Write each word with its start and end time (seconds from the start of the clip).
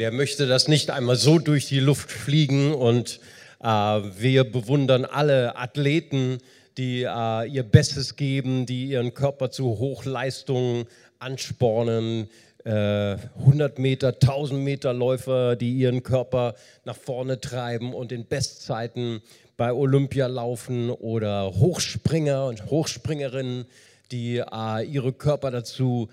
Wer 0.00 0.12
möchte 0.12 0.46
das 0.46 0.66
nicht 0.66 0.88
einmal 0.88 1.16
so 1.16 1.38
durch 1.38 1.66
die 1.66 1.78
Luft 1.78 2.10
fliegen? 2.10 2.72
Und 2.72 3.20
äh, 3.62 3.66
wir 3.66 4.50
bewundern 4.50 5.04
alle 5.04 5.58
Athleten, 5.58 6.38
die 6.78 7.02
äh, 7.02 7.46
ihr 7.46 7.64
Bestes 7.64 8.16
geben, 8.16 8.64
die 8.64 8.86
ihren 8.86 9.12
Körper 9.12 9.50
zu 9.50 9.78
Hochleistungen 9.78 10.86
anspornen. 11.18 12.30
Äh, 12.64 13.18
100 13.40 13.78
Meter, 13.78 14.14
1000 14.14 14.64
Meter 14.64 14.94
Läufer, 14.94 15.54
die 15.54 15.74
ihren 15.74 16.02
Körper 16.02 16.54
nach 16.86 16.96
vorne 16.96 17.38
treiben 17.38 17.92
und 17.92 18.10
in 18.10 18.24
Bestzeiten 18.24 19.20
bei 19.58 19.70
Olympia 19.70 20.28
laufen 20.28 20.88
oder 20.88 21.52
Hochspringer 21.52 22.46
und 22.46 22.70
Hochspringerinnen, 22.70 23.66
die 24.12 24.38
äh, 24.38 24.82
ihre 24.82 25.12
Körper 25.12 25.50
dazu 25.50 26.08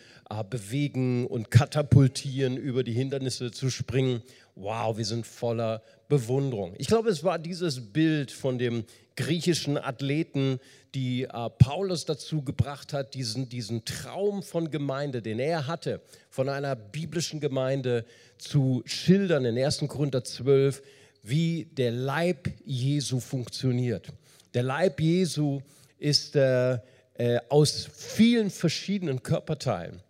bewegen 0.49 1.25
und 1.25 1.51
katapultieren, 1.51 2.57
über 2.57 2.83
die 2.83 2.93
Hindernisse 2.93 3.51
zu 3.51 3.69
springen. 3.69 4.21
Wow, 4.55 4.97
wir 4.97 5.05
sind 5.05 5.25
voller 5.25 5.81
Bewunderung. 6.09 6.73
Ich 6.77 6.87
glaube, 6.87 7.09
es 7.09 7.23
war 7.23 7.39
dieses 7.39 7.93
Bild 7.93 8.31
von 8.31 8.57
dem 8.57 8.83
griechischen 9.15 9.77
Athleten, 9.77 10.59
die 10.95 11.23
äh, 11.23 11.49
Paulus 11.59 12.05
dazu 12.05 12.41
gebracht 12.41 12.93
hat, 12.93 13.13
diesen, 13.13 13.49
diesen 13.49 13.83
Traum 13.85 14.43
von 14.43 14.71
Gemeinde, 14.71 15.21
den 15.21 15.39
er 15.39 15.67
hatte, 15.67 16.01
von 16.29 16.49
einer 16.49 16.75
biblischen 16.75 17.39
Gemeinde 17.39 18.05
zu 18.37 18.83
schildern 18.85 19.45
in 19.45 19.57
1. 19.57 19.85
Korinther 19.87 20.23
12, 20.23 20.81
wie 21.23 21.65
der 21.65 21.91
Leib 21.91 22.49
Jesu 22.65 23.19
funktioniert. 23.19 24.07
Der 24.53 24.63
Leib 24.63 24.99
Jesu 25.01 25.61
ist 25.99 26.35
äh, 26.35 26.79
äh, 27.15 27.39
aus 27.49 27.89
vielen 27.93 28.49
verschiedenen 28.49 29.21
Körperteilen. 29.23 30.01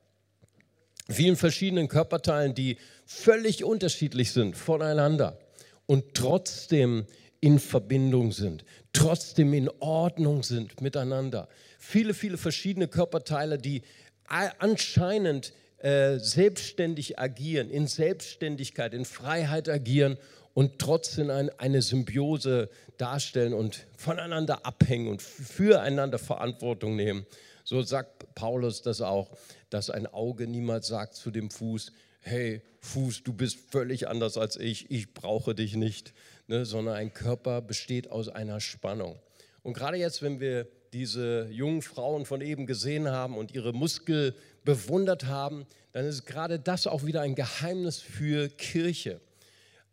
Vielen 1.10 1.36
verschiedenen 1.36 1.88
Körperteilen, 1.88 2.54
die 2.54 2.78
völlig 3.06 3.64
unterschiedlich 3.64 4.32
sind 4.32 4.58
voneinander 4.58 5.38
und 5.86 6.14
trotzdem 6.14 7.06
in 7.40 7.60
Verbindung 7.60 8.32
sind, 8.32 8.66
trotzdem 8.94 9.54
in 9.54 9.70
Ordnung 9.80 10.44
sind 10.44 10.82
miteinander. 10.82 11.48
Viele, 11.80 12.14
viele 12.14 12.38
verschiedene 12.38 12.88
Körperteile, 12.88 13.58
die 13.58 13.84
anscheinend 14.28 15.54
äh, 15.78 16.18
selbstständig 16.18 17.20
agieren, 17.20 17.70
in 17.70 17.88
Selbstständigkeit, 17.88 18.94
in 18.94 19.06
Freiheit 19.06 19.70
agieren 19.70 20.18
und 20.54 20.80
trotzdem 20.80 21.30
ein, 21.30 21.52
eine 21.60 21.84
Symbiose 21.84 22.70
darstellen 22.98 23.54
und 23.54 23.86
voneinander 23.96 24.66
abhängen 24.66 25.08
und 25.08 25.22
füreinander 25.22 26.18
Verantwortung 26.18 26.96
nehmen. 26.96 27.28
So 27.64 27.82
sagt 27.84 28.34
Paulus 28.34 28.82
das 28.82 29.02
auch, 29.02 29.30
dass 29.70 29.90
ein 29.90 30.08
Auge 30.08 30.48
niemals 30.48 30.88
sagt 30.88 31.16
zu 31.16 31.32
dem 31.32 31.50
Fuß, 31.50 31.92
hey 32.20 32.62
Fuß, 32.80 33.24
du 33.24 33.34
bist 33.34 33.72
völlig 33.72 34.08
anders 34.08 34.38
als 34.38 34.58
ich, 34.58 34.92
ich 34.92 35.14
brauche 35.14 35.56
dich 35.56 35.76
nicht, 35.76 36.14
ne, 36.48 36.66
sondern 36.66 36.96
ein 36.96 37.14
Körper 37.14 37.62
besteht 37.62 38.10
aus 38.10 38.30
einer 38.30 38.60
Spannung. 38.60 39.20
Und 39.64 39.74
gerade 39.74 39.98
jetzt, 39.98 40.22
wenn 40.22 40.40
wir 40.40 40.68
diese 40.94 41.48
jungen 41.52 41.82
Frauen 41.82 42.26
von 42.26 42.42
eben 42.42 42.66
gesehen 42.66 43.10
haben 43.10 43.38
und 43.38 43.54
ihre 43.54 43.74
Muskel 43.74 44.36
bewundert 44.64 45.26
haben, 45.26 45.66
dann 45.92 46.06
ist 46.06 46.26
gerade 46.26 46.60
das 46.60 46.88
auch 46.88 47.06
wieder 47.06 47.22
ein 47.22 47.36
Geheimnis 47.36 48.00
für 48.00 48.48
Kirche 48.50 49.20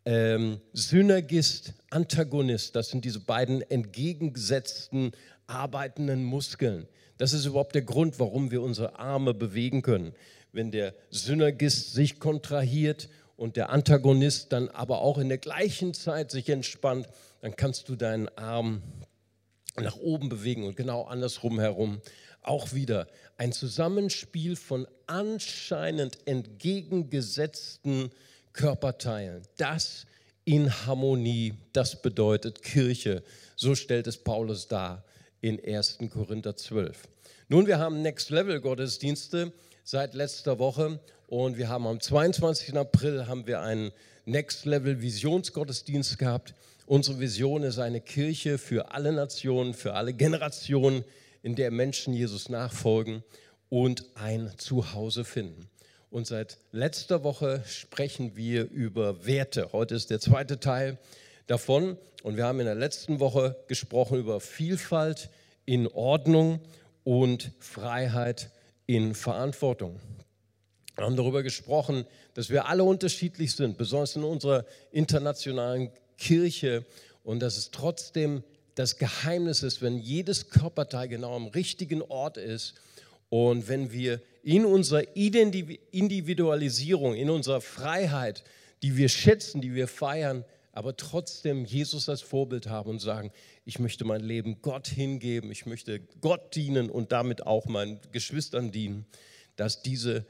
ähm, 0.05 0.61
Synergist, 0.72 1.72
Antagonist, 1.91 2.77
das 2.77 2.91
sind 2.91 3.05
diese 3.05 3.20
beiden 3.20 3.62
entgegengesetzten 3.62 5.12
arbeitenden 5.47 6.25
Muskeln. 6.25 6.86
Das 7.19 7.33
ist 7.33 7.47
überhaupt 7.47 7.75
der 7.75 7.83
Grund, 7.83 8.19
warum 8.19 8.51
wir 8.51 8.62
unsere 8.62 8.98
Arme 8.98 9.34
bewegen 9.34 9.83
können. 9.83 10.15
Wenn 10.53 10.70
der 10.70 10.95
Synergist 11.11 11.95
sich 11.95 12.19
kontrahiert 12.19 13.09
und 13.37 13.56
der 13.56 13.71
Antagonist 13.71 14.53
dann 14.53 14.69
aber 14.69 15.01
auch 15.01 15.19
in 15.19 15.29
der 15.29 15.39
gleichen 15.39 15.95
Zeit 15.95 16.31
sich 16.31 16.48
entspannt, 16.48 17.09
dann 17.41 17.56
kannst 17.56 17.89
du 17.89 17.97
deinen 17.97 18.29
Arm 18.37 18.83
nach 19.77 19.97
oben 19.97 20.29
bewegen 20.29 20.65
und 20.65 20.77
genau 20.77 21.05
andersrum 21.05 21.59
herum. 21.59 22.00
Auch 22.43 22.72
wieder 22.72 23.09
ein 23.37 23.53
Zusammenspiel 23.53 24.56
von 24.56 24.87
anscheinend 25.06 26.27
entgegengesetzten 26.27 28.11
Körperteilen. 28.53 29.43
Das 29.56 30.06
in 30.44 30.87
Harmonie, 30.87 31.55
das 31.72 32.03
bedeutet 32.03 32.62
Kirche. 32.62 33.22
So 33.56 33.75
stellt 33.75 34.06
es 34.06 34.19
Paulus 34.19 34.69
dar 34.69 35.05
in 35.44 35.62
1. 35.62 35.99
Korinther 36.10 36.56
12. 36.56 37.03
Nun, 37.49 37.66
wir 37.66 37.78
haben 37.78 38.00
Next 38.00 38.31
Level 38.31 38.62
Gottesdienste 38.62 39.53
seit 39.82 40.15
letzter 40.15 40.59
Woche 40.59 40.99
und 41.27 41.59
wir 41.59 41.69
haben 41.69 41.87
am 41.87 42.00
22. 42.00 42.75
April 42.75 43.27
haben 43.27 43.47
wir 43.47 43.60
einen 43.60 43.93
Next 44.25 44.65
Level 44.65 45.03
Visionsgottesdienst 45.03 46.19
gehabt. 46.19 46.55
Unsere 46.87 47.21
Vision 47.21 47.62
ist 47.62 47.78
eine 47.78 48.00
Kirche 48.00 48.56
für 48.56 48.93
alle 48.93 49.12
Nationen, 49.12 49.75
für 49.75 49.93
alle 49.93 50.15
Generationen, 50.15 51.05
in 51.43 51.56
der 51.56 51.71
Menschen 51.71 52.15
Jesus 52.15 52.49
nachfolgen 52.49 53.22
und 53.69 54.06
ein 54.15 54.50
Zuhause 54.56 55.25
finden. 55.26 55.69
Und 56.09 56.26
seit 56.26 56.56
letzter 56.72 57.22
Woche 57.22 57.62
sprechen 57.66 58.34
wir 58.34 58.71
über 58.71 59.26
Werte. 59.26 59.75
Heute 59.75 59.94
ist 59.94 60.09
der 60.09 60.21
zweite 60.21 60.59
Teil 60.59 60.97
davon. 61.47 61.99
Und 62.22 62.37
wir 62.37 62.44
haben 62.44 62.60
in 62.60 62.66
der 62.66 62.75
letzten 62.75 63.21
Woche 63.21 63.56
gesprochen 63.69 64.19
über 64.19 64.41
Vielfalt 64.41 65.31
in 65.66 65.87
Ordnung 65.88 66.60
und 67.05 67.53
Freiheit 67.59 68.50
in 68.87 69.15
Verantwortung. 69.15 70.00
Wir 70.97 71.05
haben 71.05 71.16
darüber 71.16 71.43
gesprochen, 71.43 72.06
dass 72.34 72.50
wir 72.50 72.69
alle 72.69 72.84
unterschiedlich 72.84 73.55
sind, 73.55 73.77
besonders 73.77 74.16
in 74.16 74.25
unserer 74.25 74.65
internationalen 74.93 75.91
Kirche 76.19 76.84
und 77.25 77.41
dass 77.41 77.56
es 77.56 77.71
trotzdem 77.71 78.44
das 78.75 78.99
Geheimnis 78.99 79.62
ist, 79.62 79.82
wenn 79.82 79.99
jedes 79.99 80.50
Körperteil 80.50 81.09
genau 81.09 81.34
am 81.34 81.47
richtigen 81.49 82.03
Ort 82.03 82.37
ist 82.37 82.75
und 83.28 83.69
wenn 83.69 83.93
wir 83.93 84.21
in 84.43 84.65
unserer 84.65 85.16
Individualisierung, 85.16 87.15
in 87.15 87.31
unserer 87.31 87.61
Freiheit, 87.61 88.44
die 88.82 88.97
wir 88.97 89.09
schätzen, 89.09 89.61
die 89.61 89.75
wir 89.75 89.88
feiern, 89.88 90.44
aber 90.75 90.97
trotzdem 90.97 91.65
Jesus 91.65 92.09
als 92.09 92.21
Vorbild 92.21 92.67
haben 92.67 92.91
und 92.91 92.99
sagen, 92.99 93.31
ich 93.65 93.79
möchte 93.79 94.05
mein 94.05 94.23
Leben 94.23 94.61
Gott 94.61 94.89
hingeben, 94.89 95.53
ich 95.53 95.67
möchte 95.67 96.01
Gott 96.21 96.57
dienen 96.57 96.91
und 96.91 97.12
damit 97.12 97.47
auch 97.47 97.67
meinen 97.67 98.01
Geschwistern 98.11 98.73
dienen, 98.73 99.07
dass 99.55 99.83
diese 99.83 100.27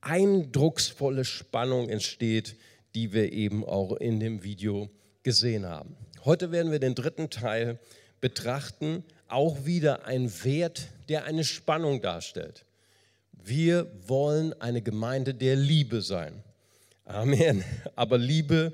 eindrucksvolle 0.00 1.26
Spannung 1.26 1.90
entsteht, 1.90 2.56
die 2.94 3.12
wir 3.12 3.30
eben 3.32 3.62
auch 3.62 3.92
in 3.92 4.20
dem 4.20 4.42
Video 4.42 4.88
gesehen 5.22 5.66
haben. 5.66 5.96
Heute 6.24 6.50
werden 6.50 6.72
wir 6.72 6.78
den 6.78 6.94
dritten 6.94 7.28
Teil 7.28 7.78
betrachten, 8.22 9.04
auch 9.28 9.66
wieder 9.66 10.06
ein 10.06 10.32
Wert, 10.44 10.88
der 11.10 11.24
eine 11.24 11.44
Spannung 11.44 12.00
darstellt. 12.00 12.64
Wir 13.32 13.86
wollen 14.06 14.58
eine 14.62 14.80
Gemeinde 14.80 15.34
der 15.34 15.56
Liebe 15.56 16.00
sein. 16.00 16.42
Amen. 17.04 17.62
Aber 17.96 18.16
Liebe 18.16 18.72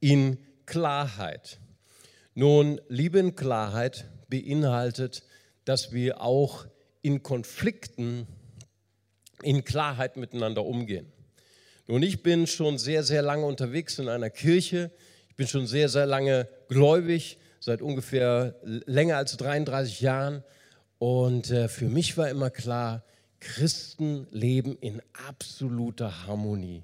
in 0.00 0.38
Klarheit. 0.66 1.58
Nun, 2.34 2.80
Liebe 2.88 3.18
in 3.18 3.34
Klarheit 3.34 4.06
beinhaltet, 4.28 5.24
dass 5.64 5.92
wir 5.92 6.20
auch 6.20 6.66
in 7.02 7.22
Konflikten 7.22 8.26
in 9.42 9.64
Klarheit 9.64 10.16
miteinander 10.16 10.64
umgehen. 10.64 11.12
Nun, 11.86 12.02
ich 12.02 12.22
bin 12.22 12.46
schon 12.46 12.76
sehr, 12.78 13.02
sehr 13.02 13.22
lange 13.22 13.46
unterwegs 13.46 13.98
in 13.98 14.08
einer 14.08 14.30
Kirche. 14.30 14.90
Ich 15.30 15.36
bin 15.36 15.46
schon 15.46 15.66
sehr, 15.66 15.88
sehr 15.88 16.06
lange 16.06 16.48
gläubig, 16.68 17.38
seit 17.60 17.80
ungefähr 17.80 18.56
länger 18.62 19.16
als 19.16 19.36
33 19.36 20.00
Jahren. 20.00 20.44
Und 20.98 21.50
äh, 21.50 21.68
für 21.68 21.86
mich 21.86 22.16
war 22.18 22.28
immer 22.28 22.50
klar, 22.50 23.04
Christen 23.40 24.26
leben 24.30 24.76
in 24.80 25.00
absoluter 25.28 26.26
Harmonie, 26.26 26.82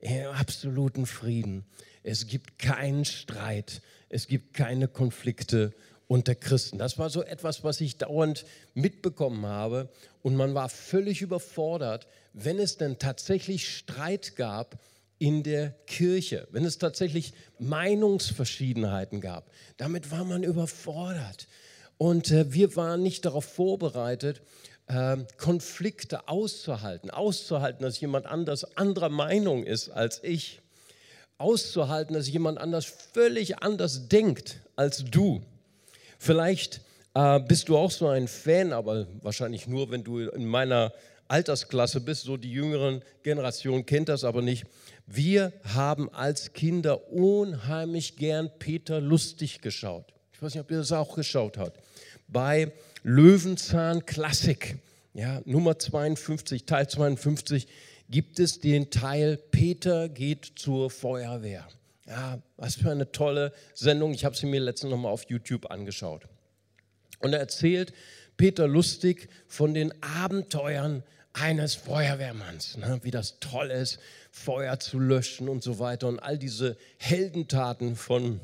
in 0.00 0.26
absoluten 0.26 1.06
Frieden. 1.06 1.64
Es 2.02 2.26
gibt 2.26 2.58
keinen 2.58 3.04
Streit, 3.04 3.82
es 4.08 4.26
gibt 4.26 4.54
keine 4.54 4.88
Konflikte 4.88 5.72
unter 6.08 6.34
Christen. 6.34 6.78
Das 6.78 6.98
war 6.98 7.08
so 7.10 7.22
etwas, 7.22 7.64
was 7.64 7.80
ich 7.80 7.96
dauernd 7.96 8.44
mitbekommen 8.74 9.46
habe. 9.46 9.88
Und 10.22 10.36
man 10.36 10.54
war 10.54 10.68
völlig 10.68 11.22
überfordert, 11.22 12.06
wenn 12.32 12.58
es 12.58 12.76
denn 12.76 12.98
tatsächlich 12.98 13.76
Streit 13.76 14.36
gab 14.36 14.78
in 15.18 15.42
der 15.42 15.70
Kirche, 15.86 16.48
wenn 16.50 16.64
es 16.64 16.78
tatsächlich 16.78 17.32
Meinungsverschiedenheiten 17.58 19.20
gab. 19.20 19.50
Damit 19.76 20.10
war 20.10 20.24
man 20.24 20.42
überfordert. 20.42 21.46
Und 21.96 22.30
äh, 22.32 22.52
wir 22.52 22.74
waren 22.74 23.02
nicht 23.02 23.24
darauf 23.24 23.44
vorbereitet, 23.44 24.42
äh, 24.88 25.18
Konflikte 25.38 26.28
auszuhalten, 26.28 27.10
auszuhalten, 27.10 27.84
dass 27.84 28.00
jemand 28.00 28.26
anders 28.26 28.76
anderer 28.76 29.10
Meinung 29.10 29.64
ist 29.64 29.90
als 29.90 30.22
ich, 30.24 30.61
auszuhalten, 31.42 32.14
dass 32.14 32.28
jemand 32.28 32.58
anders 32.58 32.86
völlig 33.12 33.58
anders 33.58 34.08
denkt 34.08 34.60
als 34.76 35.04
du. 35.04 35.42
Vielleicht 36.18 36.80
äh, 37.14 37.40
bist 37.40 37.68
du 37.68 37.76
auch 37.76 37.90
so 37.90 38.06
ein 38.08 38.28
Fan, 38.28 38.72
aber 38.72 39.06
wahrscheinlich 39.20 39.66
nur, 39.66 39.90
wenn 39.90 40.04
du 40.04 40.20
in 40.20 40.46
meiner 40.46 40.92
Altersklasse 41.28 42.00
bist, 42.00 42.22
so 42.22 42.36
die 42.36 42.52
jüngeren 42.52 43.02
Generationen 43.22 43.86
kennt 43.86 44.08
das 44.08 44.22
aber 44.22 44.42
nicht. 44.42 44.64
Wir 45.06 45.52
haben 45.64 46.12
als 46.12 46.52
Kinder 46.52 47.10
unheimlich 47.10 48.16
gern 48.16 48.50
Peter 48.58 49.00
Lustig 49.00 49.60
geschaut. 49.62 50.12
Ich 50.32 50.42
weiß 50.42 50.54
nicht, 50.54 50.62
ob 50.62 50.70
ihr 50.70 50.78
das 50.78 50.92
auch 50.92 51.16
geschaut 51.16 51.58
habt. 51.58 51.80
Bei 52.28 52.72
Löwenzahn 53.02 54.06
Klassik, 54.06 54.78
ja, 55.14 55.40
Nummer 55.44 55.78
52, 55.78 56.66
Teil 56.66 56.88
52, 56.88 57.66
gibt 58.12 58.38
es 58.38 58.60
den 58.60 58.90
Teil 58.90 59.38
Peter 59.38 60.08
geht 60.08 60.52
zur 60.56 60.90
Feuerwehr. 60.90 61.66
Ja, 62.06 62.40
was 62.58 62.76
für 62.76 62.90
eine 62.90 63.10
tolle 63.10 63.52
Sendung. 63.74 64.12
Ich 64.12 64.26
habe 64.26 64.36
sie 64.36 64.46
mir 64.46 64.60
letztens 64.60 64.90
nochmal 64.90 65.10
auf 65.10 65.24
YouTube 65.28 65.70
angeschaut. 65.70 66.28
Und 67.20 67.32
er 67.32 67.40
erzählt 67.40 67.94
Peter 68.36 68.68
Lustig 68.68 69.30
von 69.48 69.72
den 69.72 69.92
Abenteuern 70.02 71.02
eines 71.32 71.74
Feuerwehrmanns, 71.74 72.76
ne? 72.76 73.00
wie 73.02 73.10
das 73.10 73.40
toll 73.40 73.70
ist, 73.70 73.98
Feuer 74.30 74.78
zu 74.78 74.98
löschen 74.98 75.48
und 75.48 75.62
so 75.62 75.78
weiter 75.78 76.08
und 76.08 76.18
all 76.18 76.36
diese 76.36 76.76
Heldentaten 76.98 77.96
von 77.96 78.40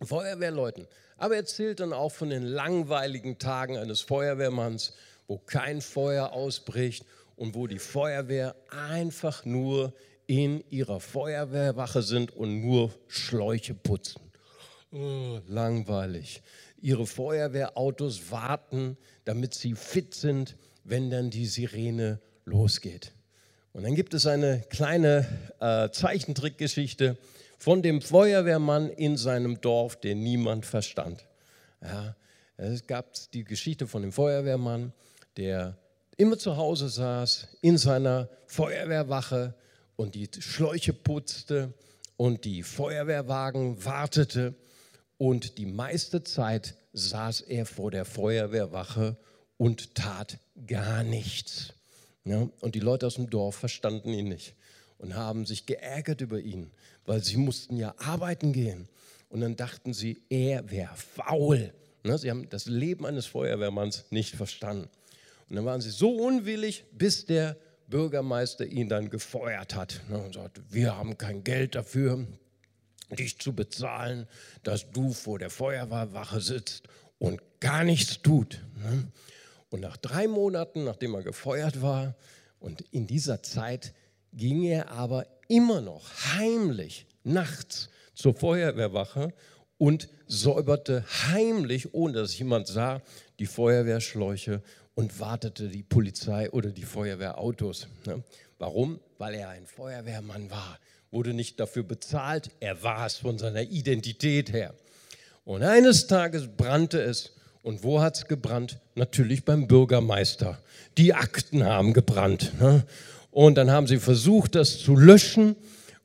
Feuerwehrleuten. 0.00 0.86
Aber 1.16 1.34
er 1.34 1.40
erzählt 1.40 1.80
dann 1.80 1.92
auch 1.92 2.12
von 2.12 2.30
den 2.30 2.44
langweiligen 2.44 3.38
Tagen 3.40 3.76
eines 3.76 4.02
Feuerwehrmanns, 4.02 4.92
wo 5.26 5.38
kein 5.38 5.80
Feuer 5.80 6.32
ausbricht 6.32 7.04
und 7.36 7.54
wo 7.54 7.66
die 7.66 7.78
Feuerwehr 7.78 8.54
einfach 8.70 9.44
nur 9.44 9.92
in 10.26 10.64
ihrer 10.70 11.00
Feuerwehrwache 11.00 12.02
sind 12.02 12.30
und 12.32 12.60
nur 12.60 12.90
Schläuche 13.08 13.74
putzen. 13.74 14.20
Oh, 14.92 15.40
langweilig. 15.48 16.42
Ihre 16.80 17.06
Feuerwehrautos 17.06 18.30
warten, 18.30 18.96
damit 19.24 19.54
sie 19.54 19.74
fit 19.74 20.14
sind, 20.14 20.56
wenn 20.84 21.10
dann 21.10 21.30
die 21.30 21.46
Sirene 21.46 22.20
losgeht. 22.44 23.12
Und 23.72 23.82
dann 23.82 23.94
gibt 23.94 24.14
es 24.14 24.26
eine 24.26 24.62
kleine 24.70 25.26
äh, 25.58 25.90
Zeichentrickgeschichte 25.90 27.16
von 27.58 27.82
dem 27.82 28.02
Feuerwehrmann 28.02 28.90
in 28.90 29.16
seinem 29.16 29.60
Dorf, 29.60 29.96
den 29.96 30.22
niemand 30.22 30.64
verstand. 30.64 31.26
Ja, 31.82 32.14
es 32.56 32.86
gab 32.86 33.14
die 33.32 33.42
Geschichte 33.42 33.86
von 33.86 34.02
dem 34.02 34.12
Feuerwehrmann, 34.12 34.92
der 35.36 35.76
immer 36.16 36.38
zu 36.38 36.56
Hause 36.56 36.88
saß, 36.88 37.48
in 37.60 37.78
seiner 37.78 38.28
Feuerwehrwache 38.46 39.54
und 39.96 40.14
die 40.14 40.28
Schläuche 40.38 40.92
putzte 40.92 41.72
und 42.16 42.44
die 42.44 42.62
Feuerwehrwagen 42.62 43.84
wartete 43.84 44.54
und 45.18 45.58
die 45.58 45.66
meiste 45.66 46.22
Zeit 46.22 46.74
saß 46.92 47.42
er 47.42 47.66
vor 47.66 47.90
der 47.90 48.04
Feuerwehrwache 48.04 49.16
und 49.56 49.94
tat 49.94 50.38
gar 50.66 51.02
nichts. 51.02 51.72
Ja, 52.24 52.48
und 52.60 52.74
die 52.74 52.80
Leute 52.80 53.06
aus 53.06 53.16
dem 53.16 53.28
Dorf 53.28 53.56
verstanden 53.56 54.10
ihn 54.10 54.28
nicht 54.28 54.54
und 54.98 55.14
haben 55.14 55.44
sich 55.44 55.66
geärgert 55.66 56.20
über 56.20 56.40
ihn, 56.40 56.70
weil 57.04 57.22
sie 57.22 57.36
mussten 57.36 57.76
ja 57.76 57.94
arbeiten 57.98 58.52
gehen. 58.52 58.88
Und 59.28 59.40
dann 59.40 59.56
dachten 59.56 59.92
sie, 59.92 60.22
er 60.30 60.70
wäre 60.70 60.94
faul. 60.96 61.74
Ne, 62.04 62.16
sie 62.18 62.30
haben 62.30 62.48
das 62.48 62.66
Leben 62.66 63.04
eines 63.04 63.26
Feuerwehrmanns 63.26 64.04
nicht 64.10 64.34
verstanden. 64.36 64.88
Und 65.48 65.56
dann 65.56 65.64
waren 65.64 65.80
sie 65.80 65.90
so 65.90 66.10
unwillig, 66.10 66.84
bis 66.92 67.26
der 67.26 67.56
Bürgermeister 67.88 68.64
ihn 68.66 68.88
dann 68.88 69.10
gefeuert 69.10 69.74
hat 69.74 70.00
ne, 70.08 70.18
und 70.18 70.34
sagte, 70.34 70.62
wir 70.70 70.96
haben 70.96 71.18
kein 71.18 71.44
Geld 71.44 71.74
dafür, 71.74 72.26
dich 73.10 73.38
zu 73.38 73.52
bezahlen, 73.52 74.26
dass 74.62 74.90
du 74.90 75.12
vor 75.12 75.38
der 75.38 75.50
Feuerwehrwache 75.50 76.40
sitzt 76.40 76.88
und 77.18 77.40
gar 77.60 77.84
nichts 77.84 78.22
tut. 78.22 78.60
Ne. 78.82 79.08
Und 79.70 79.80
nach 79.80 79.96
drei 79.96 80.28
Monaten, 80.28 80.84
nachdem 80.84 81.14
er 81.14 81.22
gefeuert 81.22 81.82
war, 81.82 82.14
und 82.60 82.80
in 82.92 83.06
dieser 83.06 83.42
Zeit 83.42 83.92
ging 84.32 84.62
er 84.62 84.90
aber 84.90 85.26
immer 85.48 85.80
noch 85.80 86.08
heimlich 86.34 87.06
nachts 87.22 87.90
zur 88.14 88.34
Feuerwehrwache 88.34 89.34
und 89.76 90.08
säuberte 90.26 91.04
heimlich, 91.26 91.92
ohne 91.92 92.14
dass 92.14 92.38
jemand 92.38 92.66
sah, 92.66 93.02
die 93.38 93.46
Feuerwehrschläuche 93.46 94.62
und 94.94 95.20
wartete 95.20 95.68
die 95.68 95.82
Polizei 95.82 96.50
oder 96.50 96.70
die 96.70 96.84
Feuerwehrautos. 96.84 97.88
Ne? 98.06 98.22
Warum? 98.58 99.00
Weil 99.18 99.34
er 99.34 99.48
ein 99.50 99.66
Feuerwehrmann 99.66 100.50
war, 100.50 100.78
wurde 101.10 101.34
nicht 101.34 101.58
dafür 101.60 101.82
bezahlt, 101.82 102.50
er 102.60 102.82
war 102.82 103.06
es 103.06 103.16
von 103.16 103.38
seiner 103.38 103.62
Identität 103.62 104.52
her. 104.52 104.74
Und 105.44 105.62
eines 105.62 106.06
Tages 106.06 106.48
brannte 106.56 107.00
es. 107.00 107.32
Und 107.62 107.82
wo 107.82 108.02
hat 108.02 108.16
es 108.16 108.26
gebrannt? 108.26 108.78
Natürlich 108.94 109.44
beim 109.44 109.66
Bürgermeister. 109.66 110.58
Die 110.98 111.14
Akten 111.14 111.64
haben 111.64 111.92
gebrannt. 111.94 112.52
Ne? 112.60 112.84
Und 113.30 113.56
dann 113.56 113.70
haben 113.70 113.86
sie 113.86 113.98
versucht, 113.98 114.54
das 114.54 114.78
zu 114.78 114.96
löschen. 114.96 115.56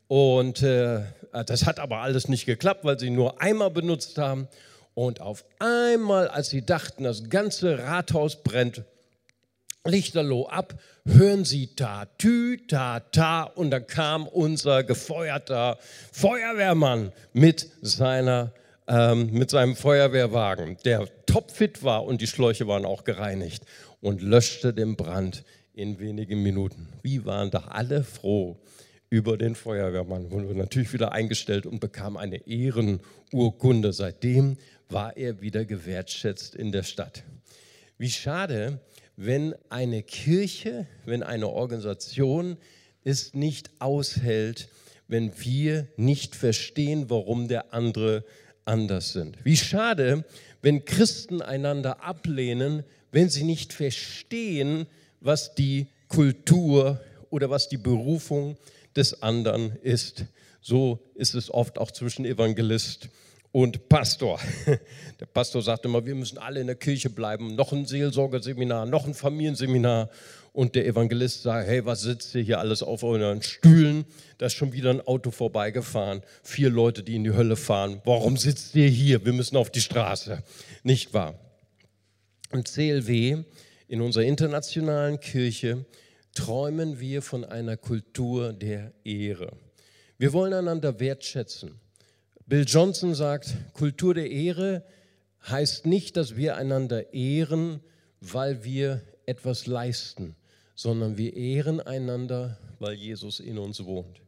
Und 0.08 0.64
äh, 0.64 1.02
das 1.46 1.66
hat 1.66 1.80
aber 1.80 1.98
alles 1.98 2.28
nicht 2.28 2.46
geklappt, 2.46 2.86
weil 2.86 2.98
sie 2.98 3.10
nur 3.10 3.42
einmal 3.42 3.72
benutzt 3.72 4.18
haben. 4.18 4.48
Und 5.00 5.22
auf 5.22 5.46
einmal, 5.60 6.28
als 6.28 6.50
sie 6.50 6.62
dachten, 6.62 7.06
das 7.06 7.30
ganze 7.30 7.80
Rathaus 7.80 8.44
brennt, 8.44 8.84
Lichterloh 9.86 10.48
ab, 10.48 10.78
hören 11.06 11.46
sie 11.46 11.68
ta, 11.68 12.04
tü, 12.18 12.58
ta, 12.68 13.00
ta. 13.00 13.44
Und 13.44 13.72
dann 13.72 13.88
kam 13.88 14.28
unser 14.28 14.84
gefeuerter 14.84 15.78
Feuerwehrmann 16.12 17.14
mit, 17.32 17.70
seiner, 17.82 18.52
ähm, 18.90 19.32
mit 19.32 19.52
seinem 19.52 19.78
Feuerwehrwagen, 19.78 20.76
der 20.84 21.08
topfit 21.26 21.82
war 21.82 22.04
und 22.04 22.20
die 22.20 22.28
Schläuche 22.28 22.68
waren 22.68 22.84
auch 22.84 23.06
gereinigt 23.06 23.64
und 24.02 24.22
löschte 24.22 24.74
den 24.74 24.98
Brand 24.98 25.46
in 25.72 25.98
wenigen 26.00 26.44
Minuten. 26.44 26.90
Wie 27.04 27.26
waren 27.26 27.52
da 27.52 27.70
alle 27.70 28.04
froh 28.04 28.58
über 29.10 29.38
den 29.38 29.56
Feuerwehrmann? 29.56 30.30
Wurde 30.30 30.54
natürlich 30.56 30.92
wieder 30.92 31.14
eingestellt 31.14 31.66
und 31.66 31.80
bekam 31.80 32.18
eine 32.18 32.46
Ehrenurkunde. 32.46 33.94
Seitdem 33.94 34.58
war 34.90 35.16
er 35.16 35.42
wieder 35.42 35.66
gewertschätzt 35.66 36.56
in 36.56 36.72
der 36.72 36.84
Stadt. 36.84 37.24
Wie 37.98 38.10
schade, 38.10 38.80
wenn 39.16 39.54
eine 39.70 40.02
Kirche, 40.04 40.88
wenn 41.06 41.24
eine 41.24 41.48
Organisation 41.50 42.58
es 43.04 43.34
nicht 43.34 43.70
aushält, 43.80 44.70
wenn 45.08 45.32
wir 45.40 45.88
nicht 45.98 46.36
verstehen, 46.36 47.10
warum 47.10 47.48
der 47.48 47.74
andere 47.74 48.24
anders 48.66 49.14
sind. 49.14 49.38
Wie 49.44 49.58
schade, 49.58 50.26
wenn 50.62 50.86
Christen 50.86 51.42
einander 51.42 52.04
ablehnen, 52.04 52.84
wenn 53.12 53.30
sie 53.30 53.44
nicht 53.44 53.74
verstehen, 53.74 54.88
was 55.20 55.56
die 55.56 55.88
Kultur 56.08 57.02
oder 57.30 57.50
was 57.50 57.70
die 57.70 57.78
Berufung 57.78 58.58
des 58.96 59.22
anderen 59.22 59.76
ist. 59.82 60.26
So 60.62 61.00
ist 61.16 61.36
es 61.36 61.52
oft 61.52 61.78
auch 61.78 61.92
zwischen 61.92 62.26
Evangelist 62.26 63.04
und 63.04 63.29
Pastor. 63.90 64.40
Der 65.20 65.26
Pastor 65.26 65.62
sagt 65.62 65.86
immer, 65.86 66.06
wir 66.06 66.16
müssen 66.16 66.38
alle 66.38 66.60
in 66.60 66.68
der 66.68 66.76
Kirche 66.76 67.10
bleiben, 67.10 67.56
noch 67.56 67.74
ein 67.74 67.86
Seelsorgerseminar, 67.86 68.86
noch 68.86 69.06
ein 69.06 69.14
Familienseminar. 69.14 70.10
Und 70.52 70.76
der 70.76 70.86
Evangelist 70.88 71.44
sagt, 71.44 71.68
hey, 71.68 71.86
was 71.86 72.02
sitzt 72.02 72.34
ihr 72.36 72.42
hier 72.42 72.60
alles 72.60 72.82
auf 72.82 73.04
euren 73.04 73.42
Stühlen? 73.42 74.06
Da 74.40 74.48
ist 74.48 74.54
schon 74.54 74.74
wieder 74.74 74.90
ein 74.90 75.02
Auto 75.02 75.32
vorbeigefahren, 75.32 76.22
vier 76.44 76.70
Leute, 76.70 77.04
die 77.04 77.16
in 77.16 77.24
die 77.24 77.34
Hölle 77.34 77.56
fahren. 77.56 78.02
Warum 78.04 78.36
sitzt 78.36 78.76
ihr 78.76 78.88
hier? 78.88 79.26
Wir 79.26 79.34
müssen 79.34 79.58
auf 79.58 79.70
die 79.70 79.82
Straße. 79.82 80.42
Nicht 80.84 81.14
wahr? 81.14 81.40
Und 82.52 82.68
CLW, 82.68 83.44
in 83.88 84.02
unserer 84.02 84.24
internationalen 84.24 85.20
Kirche, 85.20 85.86
träumen 86.34 87.00
wir 87.00 87.22
von 87.22 87.46
einer 87.46 87.78
Kultur 87.78 88.54
der 88.54 88.94
Ehre. 89.04 89.52
Wir 90.18 90.34
wollen 90.34 90.54
einander 90.54 91.00
wertschätzen. 91.00 91.80
Bill 92.50 92.66
Johnson 92.68 93.14
sagt, 93.14 93.56
Kultur 93.74 94.16
der 94.16 94.32
Ehre 94.32 94.84
heißt 95.48 95.86
nicht, 95.86 96.18
dass 96.18 96.36
wir 96.36 96.58
einander 96.58 97.14
ehren, 97.14 97.80
weil 98.22 98.64
wir 98.64 99.04
etwas 99.28 99.68
leisten, 99.68 100.36
sondern 100.74 101.16
wir 101.16 101.38
ehren 101.38 101.80
einander, 101.80 102.58
weil 102.80 102.96
Jesus 102.96 103.40
in 103.40 103.60
uns 103.60 103.86
wohnt. 103.86 104.22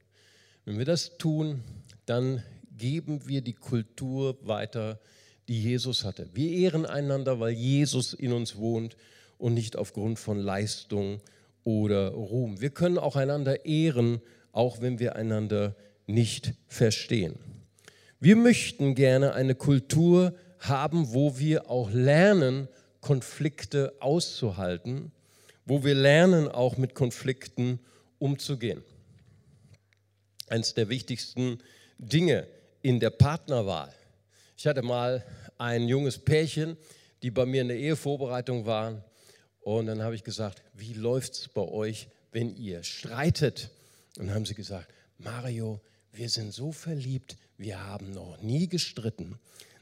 Wenn 0.65 0.77
wir 0.77 0.85
das 0.85 1.17
tun, 1.17 1.63
dann 2.05 2.43
geben 2.77 3.27
wir 3.27 3.41
die 3.41 3.55
Kultur 3.55 4.37
weiter, 4.43 4.99
die 5.47 5.59
Jesus 5.59 6.03
hatte. 6.03 6.29
Wir 6.35 6.51
ehren 6.51 6.85
einander, 6.85 7.39
weil 7.39 7.53
Jesus 7.53 8.13
in 8.13 8.33
uns 8.33 8.55
wohnt 8.55 8.97
und 9.39 9.55
nicht 9.55 9.75
aufgrund 9.75 10.19
von 10.19 10.37
Leistung 10.37 11.21
oder 11.63 12.09
Ruhm. 12.09 12.61
Wir 12.61 12.69
können 12.69 12.99
auch 12.99 13.15
einander 13.15 13.65
ehren, 13.65 14.21
auch 14.51 14.79
wenn 14.79 14.99
wir 14.99 15.15
einander 15.15 15.75
nicht 16.05 16.53
verstehen. 16.67 17.39
Wir 18.23 18.35
möchten 18.35 18.93
gerne 18.93 19.33
eine 19.33 19.55
Kultur 19.55 20.35
haben, 20.59 21.11
wo 21.11 21.39
wir 21.39 21.71
auch 21.71 21.89
lernen, 21.89 22.67
Konflikte 22.99 23.95
auszuhalten, 23.99 25.11
wo 25.65 25.83
wir 25.83 25.95
lernen, 25.95 26.47
auch 26.47 26.77
mit 26.77 26.93
Konflikten 26.93 27.79
umzugehen. 28.19 28.83
Eines 30.47 30.75
der 30.75 30.87
wichtigsten 30.87 31.63
Dinge 31.97 32.47
in 32.83 32.99
der 32.99 33.09
Partnerwahl. 33.09 33.91
Ich 34.55 34.67
hatte 34.67 34.83
mal 34.83 35.25
ein 35.57 35.87
junges 35.87 36.19
Pärchen, 36.19 36.77
die 37.23 37.31
bei 37.31 37.47
mir 37.47 37.63
in 37.63 37.69
der 37.69 37.77
Ehevorbereitung 37.77 38.67
waren 38.67 39.03
Und 39.61 39.87
dann 39.87 40.03
habe 40.03 40.13
ich 40.13 40.23
gesagt, 40.23 40.61
wie 40.75 40.93
läuft 40.93 41.33
es 41.33 41.47
bei 41.47 41.61
euch, 41.61 42.07
wenn 42.31 42.55
ihr 42.55 42.83
streitet? 42.83 43.71
Und 44.19 44.27
dann 44.27 44.35
haben 44.35 44.45
sie 44.45 44.53
gesagt, 44.53 44.93
Mario, 45.17 45.81
wir 46.11 46.29
sind 46.29 46.53
so 46.53 46.71
verliebt, 46.71 47.37
wir 47.61 47.85
haben 47.85 48.11
noch 48.11 48.41
nie 48.41 48.67
gestritten. 48.67 49.39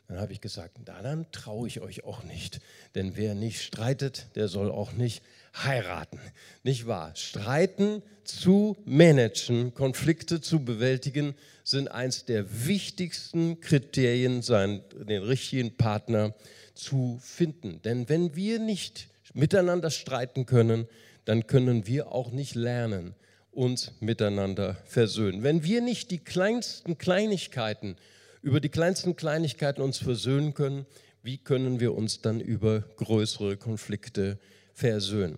Dann 0.07 0.19
habe 0.19 0.33
ich 0.33 0.41
gesagt, 0.41 0.77
na, 0.86 1.01
dann 1.01 1.31
traue 1.31 1.67
ich 1.67 1.81
euch 1.81 2.03
auch 2.03 2.24
nicht. 2.24 2.59
Denn 2.95 3.15
wer 3.15 3.36
nicht 3.36 3.62
streitet, 3.62 4.27
der 4.36 4.48
soll 4.48 4.69
auch 4.69 4.91
nicht 4.91 5.24
heiraten. 5.55 6.19
Nicht 6.63 6.88
wahr? 6.88 7.15
Streiten 7.15 8.01
zu 8.24 8.75
managen, 8.86 9.74
Konflikte 9.74 10.41
zu 10.41 10.65
bewältigen, 10.65 11.36
sind 11.63 11.88
eins 11.89 12.25
der 12.25 12.67
wichtigsten 12.67 13.62
Kriterien, 13.62 14.41
seinen, 14.41 14.81
den 15.07 15.24
richtigen 15.24 15.77
Partner 15.77 16.36
zu 16.74 17.19
finden. 17.21 17.81
Denn 17.83 18.09
wenn 18.09 18.36
wir 18.36 18.59
nicht 18.59 19.07
miteinander 19.33 19.91
streiten 19.91 20.45
können, 20.45 20.88
dann 21.25 21.48
können 21.48 21.88
wir 21.88 22.12
auch 22.12 22.31
nicht 22.31 22.55
lernen, 22.55 23.15
uns 23.51 23.91
miteinander 24.00 24.75
versöhnen. 24.86 25.44
Wenn 25.44 25.63
wir 25.63 25.82
nicht 25.82 26.12
die 26.12 26.20
kleinsten 26.20 26.98
Kleinigkeiten 26.98 27.96
über 28.41 28.60
die 28.60 28.70
kleinsten 28.70 29.15
Kleinigkeiten 29.15 29.82
uns 29.82 29.98
versöhnen 29.98 30.53
können, 30.53 30.86
wie 31.24 31.38
können 31.38 31.79
wir 31.79 31.94
uns 31.94 32.22
dann 32.22 32.39
über 32.39 32.82
größere 32.98 33.58
Konflikte 33.58 34.39
versöhnen? 34.74 35.38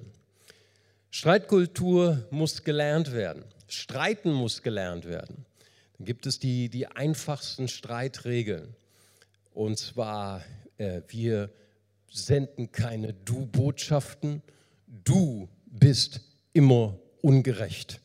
Streitkultur 1.10 2.26
muss 2.30 2.64
gelernt 2.64 3.12
werden. 3.14 3.44
Streiten 3.68 4.32
muss 4.32 4.62
gelernt 4.62 5.06
werden. 5.06 5.46
Dann 5.98 6.06
gibt 6.06 6.26
es 6.26 6.40
die, 6.40 6.70
die 6.70 6.88
einfachsten 6.88 7.68
Streitregeln. 7.68 8.76
Und 9.54 9.78
zwar, 9.78 10.44
äh, 10.78 11.02
wir 11.08 11.50
senden 12.10 12.72
keine 12.72 13.14
Du-Botschaften. 13.14 14.42
Du 14.88 15.50
bist 15.66 16.22
immer 16.54 16.98
ungerecht. 17.22 18.00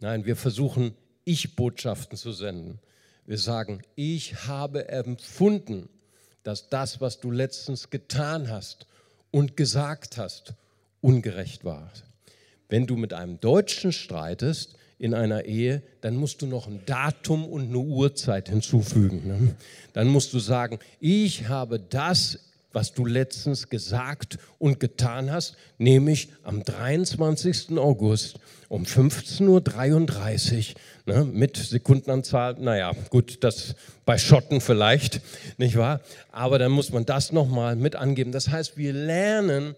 Nein, 0.00 0.24
wir 0.24 0.36
versuchen 0.36 0.94
Ich-Botschaften 1.24 2.16
zu 2.16 2.32
senden. 2.32 2.78
Wir 3.26 3.38
sagen, 3.38 3.82
ich 3.94 4.46
habe 4.46 4.88
empfunden, 4.88 5.88
dass 6.42 6.68
das, 6.68 7.00
was 7.00 7.20
du 7.20 7.30
letztens 7.30 7.90
getan 7.90 8.50
hast 8.50 8.86
und 9.30 9.56
gesagt 9.56 10.18
hast, 10.18 10.54
ungerecht 11.00 11.64
war. 11.64 11.90
Wenn 12.68 12.86
du 12.86 12.96
mit 12.96 13.12
einem 13.12 13.40
Deutschen 13.40 13.92
streitest 13.92 14.74
in 14.98 15.14
einer 15.14 15.44
Ehe, 15.44 15.82
dann 16.00 16.16
musst 16.16 16.42
du 16.42 16.46
noch 16.46 16.66
ein 16.66 16.80
Datum 16.86 17.46
und 17.46 17.68
eine 17.68 17.78
Uhrzeit 17.78 18.48
hinzufügen. 18.48 19.26
Ne? 19.26 19.56
Dann 19.92 20.08
musst 20.08 20.32
du 20.32 20.38
sagen, 20.38 20.78
ich 21.00 21.48
habe 21.48 21.78
das 21.78 22.38
was 22.74 22.92
du 22.92 23.06
letztens 23.06 23.68
gesagt 23.68 24.38
und 24.58 24.80
getan 24.80 25.30
hast, 25.30 25.56
nämlich 25.78 26.28
am 26.42 26.62
23. 26.62 27.78
August 27.78 28.38
um 28.68 28.84
15.33 28.84 30.74
Uhr 31.06 31.14
ne, 31.14 31.24
mit 31.24 31.56
Sekundenanzahl, 31.56 32.56
naja, 32.58 32.92
gut, 33.10 33.44
das 33.44 33.76
bei 34.04 34.18
Schotten 34.18 34.60
vielleicht, 34.60 35.20
nicht 35.58 35.76
wahr? 35.76 36.00
Aber 36.32 36.58
dann 36.58 36.72
muss 36.72 36.92
man 36.92 37.06
das 37.06 37.32
nochmal 37.32 37.76
mit 37.76 37.96
angeben. 37.96 38.32
Das 38.32 38.48
heißt, 38.48 38.76
wir 38.76 38.92
lernen 38.92 39.76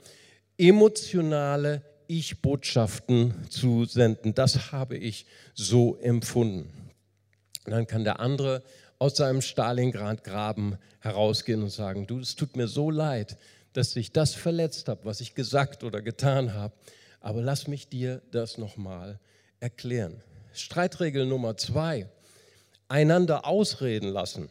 emotionale 0.56 1.82
Ich-Botschaften 2.06 3.34
zu 3.50 3.84
senden. 3.84 4.34
Das 4.34 4.72
habe 4.72 4.96
ich 4.96 5.26
so 5.54 5.96
empfunden. 5.96 6.72
Und 7.66 7.72
dann 7.72 7.86
kann 7.86 8.04
der 8.04 8.20
andere 8.20 8.62
aus 8.98 9.16
seinem 9.16 9.42
Stalingrad-Graben 9.42 10.78
herausgehen 11.00 11.62
und 11.62 11.70
sagen, 11.70 12.06
du, 12.06 12.18
es 12.18 12.36
tut 12.36 12.56
mir 12.56 12.68
so 12.68 12.90
leid, 12.90 13.36
dass 13.72 13.94
ich 13.96 14.12
das 14.12 14.34
verletzt 14.34 14.88
habe, 14.88 15.04
was 15.04 15.20
ich 15.20 15.34
gesagt 15.34 15.84
oder 15.84 16.00
getan 16.00 16.54
habe, 16.54 16.74
aber 17.20 17.42
lass 17.42 17.66
mich 17.66 17.88
dir 17.88 18.22
das 18.30 18.58
nochmal 18.58 19.18
erklären. 19.60 20.22
Streitregel 20.54 21.26
Nummer 21.26 21.56
zwei, 21.56 22.08
einander 22.88 23.46
ausreden 23.46 24.08
lassen. 24.08 24.48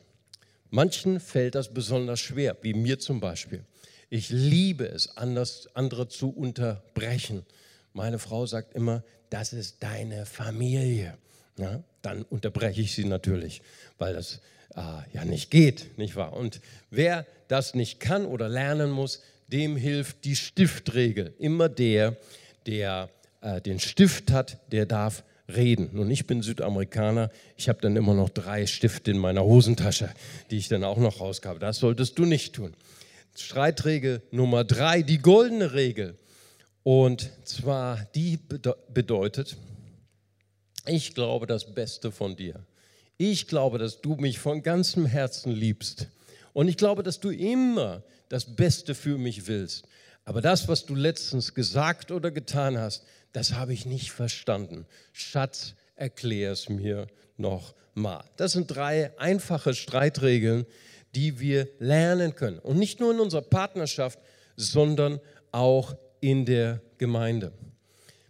Manchen 0.69 1.19
fällt 1.19 1.55
das 1.55 1.73
besonders 1.73 2.19
schwer, 2.19 2.57
wie 2.61 2.73
mir 2.73 2.99
zum 2.99 3.19
Beispiel. 3.19 3.63
Ich 4.09 4.29
liebe 4.29 4.87
es, 4.87 5.17
anders, 5.17 5.67
andere 5.73 6.07
zu 6.07 6.29
unterbrechen. 6.29 7.45
Meine 7.93 8.19
Frau 8.19 8.45
sagt 8.45 8.75
immer, 8.75 9.03
das 9.29 9.53
ist 9.53 9.81
deine 9.81 10.25
Familie. 10.25 11.17
Ja, 11.57 11.83
dann 12.01 12.23
unterbreche 12.23 12.81
ich 12.81 12.93
sie 12.93 13.05
natürlich, 13.05 13.61
weil 13.97 14.13
das 14.13 14.41
äh, 14.75 14.81
ja 15.13 15.25
nicht 15.25 15.51
geht, 15.51 15.97
nicht 15.97 16.15
wahr? 16.15 16.33
Und 16.33 16.59
wer 16.89 17.25
das 17.47 17.75
nicht 17.75 17.99
kann 17.99 18.25
oder 18.25 18.49
lernen 18.49 18.91
muss, 18.91 19.21
dem 19.47 19.77
hilft 19.77 20.25
die 20.25 20.35
Stiftregel. 20.35 21.33
Immer 21.39 21.69
der, 21.69 22.17
der 22.65 23.09
äh, 23.41 23.61
den 23.61 23.79
Stift 23.79 24.31
hat, 24.31 24.57
der 24.71 24.85
darf 24.85 25.23
reden. 25.47 25.89
Nun, 25.93 26.09
ich 26.09 26.25
bin 26.25 26.41
Südamerikaner, 26.41 27.29
ich 27.55 27.69
habe 27.69 27.79
dann 27.81 27.95
immer 27.95 28.13
noch 28.13 28.29
drei 28.29 28.65
Stifte 28.65 29.11
in 29.11 29.17
meiner 29.17 29.43
Hosentasche, 29.43 30.09
die 30.49 30.57
ich 30.57 30.67
dann 30.67 30.83
auch 30.83 30.97
noch 30.97 31.19
rauskabe. 31.19 31.59
Das 31.59 31.77
solltest 31.77 32.17
du 32.17 32.25
nicht 32.25 32.55
tun. 32.55 32.73
Streitregel 33.37 34.21
Nummer 34.31 34.63
drei, 34.63 35.01
die 35.01 35.19
goldene 35.19 35.73
Regel. 35.73 36.17
Und 36.83 37.31
zwar 37.43 38.05
die 38.15 38.39
bedeutet, 38.93 39.57
ich 40.87 41.15
glaube 41.15 41.47
das 41.47 41.73
Beste 41.73 42.11
von 42.11 42.35
dir. 42.35 42.65
Ich 43.17 43.47
glaube, 43.47 43.77
dass 43.77 44.01
du 44.01 44.15
mich 44.15 44.39
von 44.39 44.61
ganzem 44.61 45.05
Herzen 45.05 45.51
liebst. 45.51 46.07
Und 46.53 46.67
ich 46.67 46.77
glaube, 46.77 47.03
dass 47.03 47.19
du 47.19 47.29
immer 47.29 48.03
das 48.29 48.55
Beste 48.55 48.95
für 48.95 49.17
mich 49.17 49.47
willst. 49.47 49.85
Aber 50.25 50.41
das, 50.41 50.67
was 50.67 50.85
du 50.85 50.95
letztens 50.95 51.53
gesagt 51.53 52.11
oder 52.11 52.31
getan 52.31 52.77
hast, 52.77 53.03
das 53.31 53.53
habe 53.53 53.73
ich 53.73 53.85
nicht 53.85 54.11
verstanden. 54.11 54.85
Schatz, 55.13 55.75
erklär 55.95 56.51
es 56.51 56.69
mir 56.69 57.07
noch 57.37 57.75
mal. 57.93 58.23
Das 58.37 58.53
sind 58.53 58.67
drei 58.67 59.17
einfache 59.19 59.73
Streitregeln, 59.73 60.65
die 61.13 61.39
wir 61.39 61.67
lernen 61.79 62.35
können. 62.35 62.59
Und 62.59 62.77
nicht 62.77 62.99
nur 62.99 63.13
in 63.13 63.19
unserer 63.19 63.41
Partnerschaft, 63.41 64.19
sondern 64.57 65.19
auch 65.51 65.95
in 66.21 66.45
der 66.45 66.81
Gemeinde. 66.97 67.51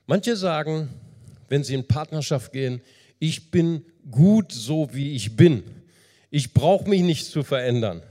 Manche 0.05 0.35
sagen, 0.35 0.89
wenn 1.49 1.63
sie 1.63 1.73
in 1.73 1.87
Partnerschaft 1.87 2.51
gehen, 2.51 2.81
ich 3.19 3.51
bin 3.51 3.85
gut 4.09 4.51
so, 4.51 4.89
wie 4.93 5.15
ich 5.15 5.35
bin. 5.35 5.63
Ich 6.29 6.53
brauche 6.53 6.89
mich 6.89 7.01
nicht 7.01 7.25
zu 7.25 7.43
verändern. 7.43 8.01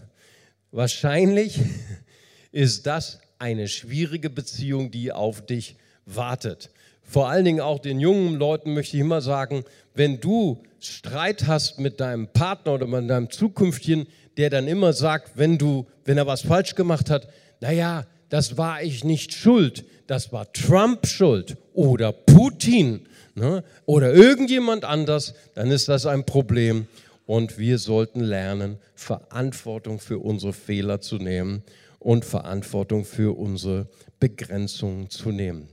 Wahrscheinlich 0.71 1.61
ist 2.53 2.87
das 2.87 3.21
eine 3.38 3.69
schwierige 3.69 4.31
Beziehung, 4.31 4.91
die 4.91 5.12
auf 5.12 5.45
dich 5.45 5.76
wartet. 6.07 6.71
Vor 7.03 7.29
allen 7.29 7.45
Dingen 7.45 7.61
auch 7.61 7.79
den 7.79 8.00
jungen 8.00 8.35
Leuten 8.37 8.73
möchte 8.73 8.97
ich 8.97 9.00
immer 9.00 9.21
sagen, 9.21 9.64
wenn 9.95 10.21
du 10.21 10.62
Streit 10.81 11.47
hast 11.47 11.79
mit 11.79 12.00
deinem 12.00 12.29
Partner 12.29 12.75
oder 12.75 12.87
mit 12.87 13.09
deinem 13.09 13.31
Zukünftigen, 13.31 14.07
der 14.37 14.50
dann 14.50 14.67
immer 14.67 14.93
sagt, 14.93 15.37
wenn 15.37 15.59
du, 15.59 15.87
wenn 16.05 16.19
er 16.19 16.26
was 16.26 16.43
falsch 16.43 16.75
gemacht 16.75 17.11
hat, 17.11 17.29
naja, 17.61 18.07
das 18.31 18.57
war 18.57 18.83
ich 18.83 19.05
nicht 19.05 19.33
schuld, 19.33 19.85
das 20.07 20.33
war 20.33 20.53
Trump 20.53 21.07
schuld 21.07 21.57
oder 21.73 22.12
Putin 22.12 23.07
ne, 23.35 23.64
oder 23.87 24.12
irgendjemand 24.12 24.85
anders, 24.85 25.35
dann 25.55 25.71
ist 25.71 25.88
das 25.88 26.07
ein 26.07 26.25
Problem. 26.25 26.87
Und 27.26 27.59
wir 27.59 27.79
sollten 27.79 28.21
lernen, 28.21 28.79
Verantwortung 28.95 29.99
für 29.99 30.19
unsere 30.19 30.53
Fehler 30.53 31.00
zu 31.00 31.17
nehmen 31.17 31.62
und 31.99 32.25
Verantwortung 32.25 33.05
für 33.05 33.37
unsere 33.37 33.88
Begrenzungen 34.21 35.09
zu 35.09 35.31
nehmen. 35.31 35.69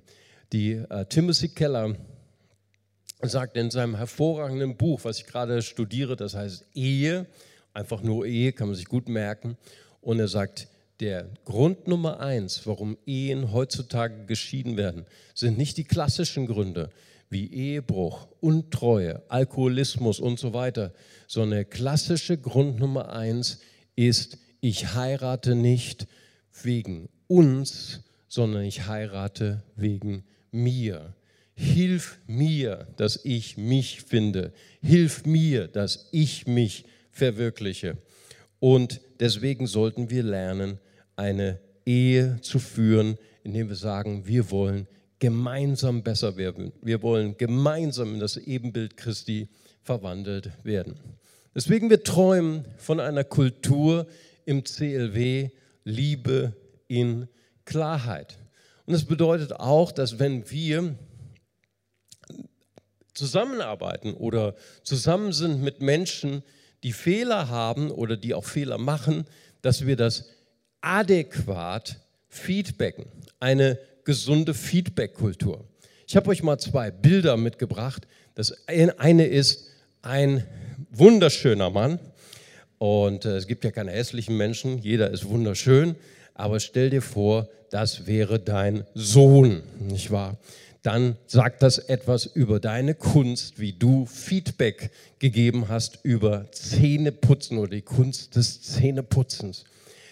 Die 0.53 0.73
äh, 0.89 1.05
Timothy 1.05 1.49
Keller 1.49 1.95
sagt 3.21 3.57
in 3.57 3.69
seinem 3.69 3.95
hervorragenden 3.95 4.77
Buch, 4.77 5.01
was 5.03 5.19
ich 5.19 5.27
gerade 5.27 5.61
studiere, 5.61 6.15
das 6.15 6.35
heißt 6.35 6.65
Ehe, 6.73 7.27
einfach 7.73 8.01
nur 8.01 8.25
Ehe, 8.25 8.53
kann 8.53 8.67
man 8.67 8.75
sich 8.75 8.85
gut 8.85 9.09
merken. 9.09 9.57
Und 9.99 10.19
er 10.19 10.27
sagt, 10.27 10.67
der 10.99 11.29
Grund 11.45 11.87
Nummer 11.87 12.19
eins, 12.19 12.65
warum 12.65 12.97
Ehen 13.05 13.51
heutzutage 13.51 14.25
geschieden 14.25 14.77
werden, 14.77 15.05
sind 15.33 15.57
nicht 15.57 15.77
die 15.77 15.83
klassischen 15.83 16.45
Gründe, 16.45 16.89
wie 17.31 17.51
Ehebruch, 17.51 18.27
Untreue, 18.41 19.23
Alkoholismus 19.29 20.19
und 20.19 20.37
so 20.37 20.53
weiter, 20.53 20.93
sondern 21.27 21.51
der 21.51 21.65
klassische 21.65 22.37
Grund 22.37 22.77
Nummer 22.79 23.13
eins 23.13 23.59
ist, 23.95 24.37
ich 24.59 24.93
heirate 24.93 25.55
nicht 25.55 26.07
wegen 26.61 27.09
uns, 27.27 28.01
sondern 28.27 28.63
ich 28.63 28.85
heirate 28.87 29.63
wegen 29.75 30.23
mir. 30.51 31.15
Hilf 31.55 32.19
mir, 32.27 32.87
dass 32.97 33.23
ich 33.23 33.57
mich 33.57 34.01
finde. 34.01 34.51
Hilf 34.81 35.25
mir, 35.25 35.67
dass 35.67 36.09
ich 36.11 36.47
mich 36.47 36.85
verwirkliche. 37.11 37.97
Und 38.59 39.01
deswegen 39.19 39.67
sollten 39.67 40.09
wir 40.09 40.23
lernen, 40.23 40.79
eine 41.15 41.59
Ehe 41.85 42.39
zu 42.41 42.59
führen, 42.59 43.17
indem 43.43 43.69
wir 43.69 43.75
sagen, 43.75 44.27
wir 44.27 44.51
wollen 44.51 44.87
gemeinsam 45.21 46.01
besser 46.01 46.35
werden. 46.35 46.73
Wir 46.81 47.01
wollen 47.03 47.37
gemeinsam 47.37 48.15
in 48.15 48.19
das 48.19 48.37
Ebenbild 48.37 48.97
Christi 48.97 49.47
verwandelt 49.83 50.51
werden. 50.63 50.95
Deswegen 51.53 51.89
wir 51.91 52.03
träumen 52.03 52.65
von 52.77 52.99
einer 52.99 53.23
Kultur 53.23 54.07
im 54.45 54.63
CLW 54.63 55.49
Liebe 55.83 56.53
in 56.87 57.27
Klarheit. 57.65 58.39
Und 58.87 58.95
es 58.95 59.05
bedeutet 59.05 59.53
auch, 59.53 59.91
dass 59.91 60.17
wenn 60.17 60.49
wir 60.49 60.95
zusammenarbeiten 63.13 64.15
oder 64.15 64.55
zusammen 64.83 65.33
sind 65.33 65.61
mit 65.61 65.81
Menschen, 65.81 66.41
die 66.81 66.93
Fehler 66.93 67.47
haben 67.49 67.91
oder 67.91 68.17
die 68.17 68.33
auch 68.33 68.45
Fehler 68.45 68.79
machen, 68.79 69.25
dass 69.61 69.85
wir 69.85 69.95
das 69.95 70.25
adäquat 70.81 71.99
feedbacken. 72.27 73.05
Eine 73.39 73.77
gesunde 74.05 74.53
Feedback-Kultur. 74.53 75.63
Ich 76.07 76.15
habe 76.15 76.29
euch 76.29 76.43
mal 76.43 76.57
zwei 76.57 76.91
Bilder 76.91 77.37
mitgebracht. 77.37 78.07
Das 78.35 78.53
eine 78.67 79.25
ist 79.25 79.67
ein 80.01 80.45
wunderschöner 80.91 81.69
Mann. 81.69 81.99
Und 82.77 83.25
äh, 83.25 83.37
es 83.37 83.47
gibt 83.47 83.63
ja 83.63 83.71
keine 83.71 83.91
hässlichen 83.91 84.35
Menschen, 84.37 84.79
jeder 84.79 85.11
ist 85.11 85.27
wunderschön. 85.27 85.95
Aber 86.33 86.59
stell 86.59 86.89
dir 86.89 87.01
vor, 87.01 87.47
das 87.69 88.07
wäre 88.07 88.39
dein 88.39 88.85
Sohn, 88.95 89.61
nicht 89.79 90.11
wahr? 90.11 90.37
dann 90.83 91.15
sagt 91.27 91.61
das 91.61 91.77
etwas 91.77 92.25
über 92.25 92.59
deine 92.59 92.95
Kunst, 92.95 93.59
wie 93.59 93.73
du 93.73 94.05
Feedback 94.05 94.91
gegeben 95.19 95.67
hast 95.67 95.99
über 96.03 96.51
Zähneputzen 96.51 97.57
oder 97.59 97.71
die 97.71 97.83
Kunst 97.83 98.35
des 98.35 98.61
Zähneputzens. 98.61 99.65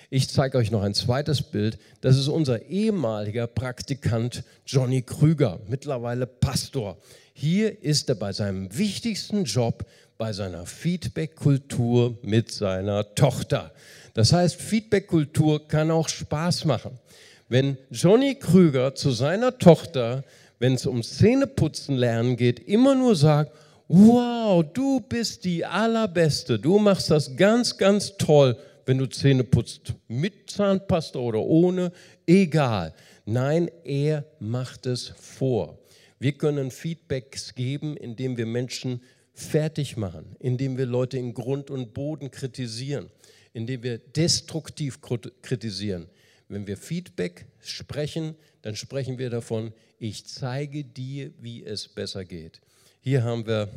Ich 0.09 0.29
zeige 0.29 0.57
euch 0.57 0.71
noch 0.71 0.81
ein 0.81 0.93
zweites 0.93 1.41
Bild. 1.41 1.77
Das 2.01 2.17
ist 2.17 2.27
unser 2.27 2.63
ehemaliger 2.63 3.47
Praktikant 3.47 4.43
Johnny 4.65 5.01
Krüger, 5.01 5.59
mittlerweile 5.67 6.25
Pastor. 6.25 6.97
Hier 7.33 7.83
ist 7.83 8.09
er 8.09 8.15
bei 8.15 8.33
seinem 8.33 8.75
wichtigsten 8.77 9.43
Job, 9.43 9.85
bei 10.17 10.33
seiner 10.33 10.65
Feedback-Kultur 10.65 12.17
mit 12.21 12.51
seiner 12.51 13.15
Tochter. 13.15 13.71
Das 14.13 14.33
heißt, 14.33 14.55
Feedback-Kultur 14.55 15.67
kann 15.67 15.91
auch 15.91 16.09
Spaß 16.09 16.65
machen. 16.65 16.99
Wenn 17.47 17.77
Johnny 17.91 18.35
Krüger 18.35 18.95
zu 18.95 19.11
seiner 19.11 19.57
Tochter 19.57 20.23
wenn 20.59 20.73
es 20.73 20.85
um 20.85 21.01
Zähneputzen 21.01 21.95
lernen 21.95 22.35
geht, 22.35 22.59
immer 22.59 22.93
nur 22.93 23.15
sagt, 23.15 23.51
wow, 23.87 24.63
du 24.73 24.99
bist 24.99 25.45
die 25.45 25.65
Allerbeste, 25.65 26.59
du 26.59 26.77
machst 26.77 27.09
das 27.09 27.35
ganz, 27.35 27.77
ganz 27.77 28.17
toll, 28.17 28.55
wenn 28.89 28.97
du 28.97 29.05
Zähne 29.05 29.43
putzt, 29.43 29.93
mit 30.07 30.49
Zahnpasta 30.49 31.19
oder 31.19 31.41
ohne, 31.41 31.91
egal. 32.25 32.91
Nein, 33.23 33.69
er 33.83 34.25
macht 34.39 34.87
es 34.87 35.09
vor. 35.09 35.77
Wir 36.17 36.31
können 36.31 36.71
Feedbacks 36.71 37.53
geben, 37.53 37.95
indem 37.95 38.35
wir 38.35 38.47
Menschen 38.47 39.03
fertig 39.35 39.95
machen, 39.95 40.35
indem 40.39 40.75
wir 40.79 40.87
Leute 40.87 41.19
in 41.19 41.35
Grund 41.35 41.69
und 41.69 41.93
Boden 41.93 42.31
kritisieren, 42.31 43.11
indem 43.53 43.83
wir 43.83 43.99
destruktiv 43.99 45.01
kritisieren. 45.43 46.07
Wenn 46.47 46.65
wir 46.65 46.75
Feedback 46.75 47.45
sprechen, 47.59 48.33
dann 48.63 48.75
sprechen 48.75 49.19
wir 49.19 49.29
davon, 49.29 49.71
ich 49.99 50.25
zeige 50.25 50.83
dir, 50.83 51.31
wie 51.39 51.63
es 51.63 51.87
besser 51.87 52.25
geht. 52.25 52.59
Hier 53.01 53.23
haben 53.23 53.45
wir 53.45 53.69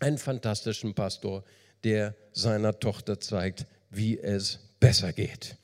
einen 0.00 0.16
fantastischen 0.16 0.94
Pastor, 0.94 1.44
der 1.84 2.14
seiner 2.32 2.80
Tochter 2.80 3.20
zeigt, 3.20 3.66
wie 3.90 4.18
es 4.18 4.58
besser 4.80 5.12
geht. 5.12 5.56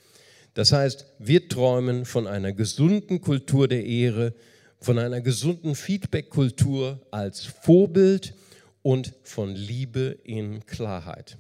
Das 0.54 0.72
heißt, 0.72 1.06
wir 1.18 1.48
träumen 1.48 2.04
von 2.04 2.26
einer 2.26 2.52
gesunden 2.52 3.20
Kultur 3.20 3.66
der 3.68 3.84
Ehre, 3.84 4.34
von 4.80 4.98
einer 4.98 5.20
gesunden 5.20 5.74
Feedback-Kultur 5.74 7.00
als 7.10 7.44
Vorbild 7.44 8.34
und 8.82 9.14
von 9.24 9.54
Liebe 9.54 10.18
in 10.24 10.64
Klarheit. 10.66 11.38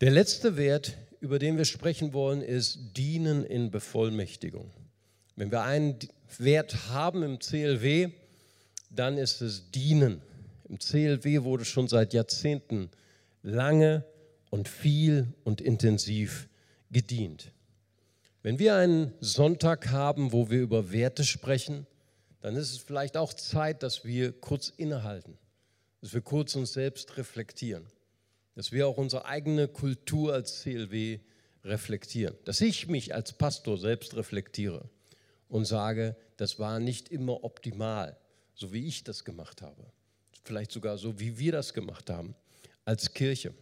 Der 0.00 0.10
letzte 0.10 0.56
Wert, 0.56 0.98
über 1.20 1.38
den 1.38 1.56
wir 1.56 1.64
sprechen 1.64 2.12
wollen, 2.12 2.42
ist 2.42 2.96
Dienen 2.96 3.44
in 3.44 3.70
Bevollmächtigung. 3.70 4.70
Wenn 5.36 5.50
wir 5.50 5.62
einen 5.62 5.98
Wert 6.38 6.90
haben 6.90 7.22
im 7.22 7.38
CLW, 7.38 8.10
dann 8.90 9.16
ist 9.16 9.40
es 9.40 9.70
Dienen. 9.70 10.20
Im 10.68 10.78
CLW 10.78 11.42
wurde 11.42 11.64
schon 11.64 11.88
seit 11.88 12.12
Jahrzehnten 12.12 12.90
lange 13.42 14.04
und 14.54 14.68
viel 14.68 15.34
und 15.42 15.60
intensiv 15.60 16.48
gedient. 16.92 17.50
Wenn 18.40 18.60
wir 18.60 18.76
einen 18.76 19.12
Sonntag 19.18 19.90
haben, 19.90 20.30
wo 20.30 20.48
wir 20.48 20.60
über 20.60 20.92
Werte 20.92 21.24
sprechen, 21.24 21.88
dann 22.40 22.54
ist 22.54 22.70
es 22.70 22.78
vielleicht 22.78 23.16
auch 23.16 23.32
Zeit, 23.34 23.82
dass 23.82 24.04
wir 24.04 24.30
kurz 24.30 24.68
innehalten, 24.68 25.36
dass 26.00 26.14
wir 26.14 26.20
kurz 26.20 26.54
uns 26.54 26.72
selbst 26.72 27.16
reflektieren, 27.16 27.84
dass 28.54 28.70
wir 28.70 28.86
auch 28.86 28.96
unsere 28.96 29.24
eigene 29.24 29.66
Kultur 29.66 30.34
als 30.34 30.60
CLW 30.60 31.18
reflektieren, 31.64 32.36
dass 32.44 32.60
ich 32.60 32.86
mich 32.86 33.12
als 33.12 33.32
Pastor 33.32 33.76
selbst 33.76 34.14
reflektiere 34.14 34.88
und 35.48 35.64
sage, 35.64 36.14
das 36.36 36.60
war 36.60 36.78
nicht 36.78 37.08
immer 37.08 37.42
optimal, 37.42 38.16
so 38.54 38.72
wie 38.72 38.86
ich 38.86 39.02
das 39.02 39.24
gemacht 39.24 39.62
habe. 39.62 39.90
Vielleicht 40.44 40.70
sogar 40.70 40.96
so, 40.96 41.18
wie 41.18 41.38
wir 41.38 41.50
das 41.50 41.74
gemacht 41.74 42.08
haben 42.08 42.36
als 42.84 43.14
Kirche. 43.14 43.52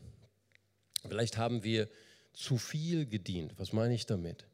Vielleicht 1.09 1.37
haben 1.37 1.63
wir 1.65 1.89
zu 2.33 2.57
viel 2.57 3.07
gedient. 3.07 3.55
Was 3.59 3.73
meine 3.73 3.95
ich 3.95 4.07
damit? 4.07 4.47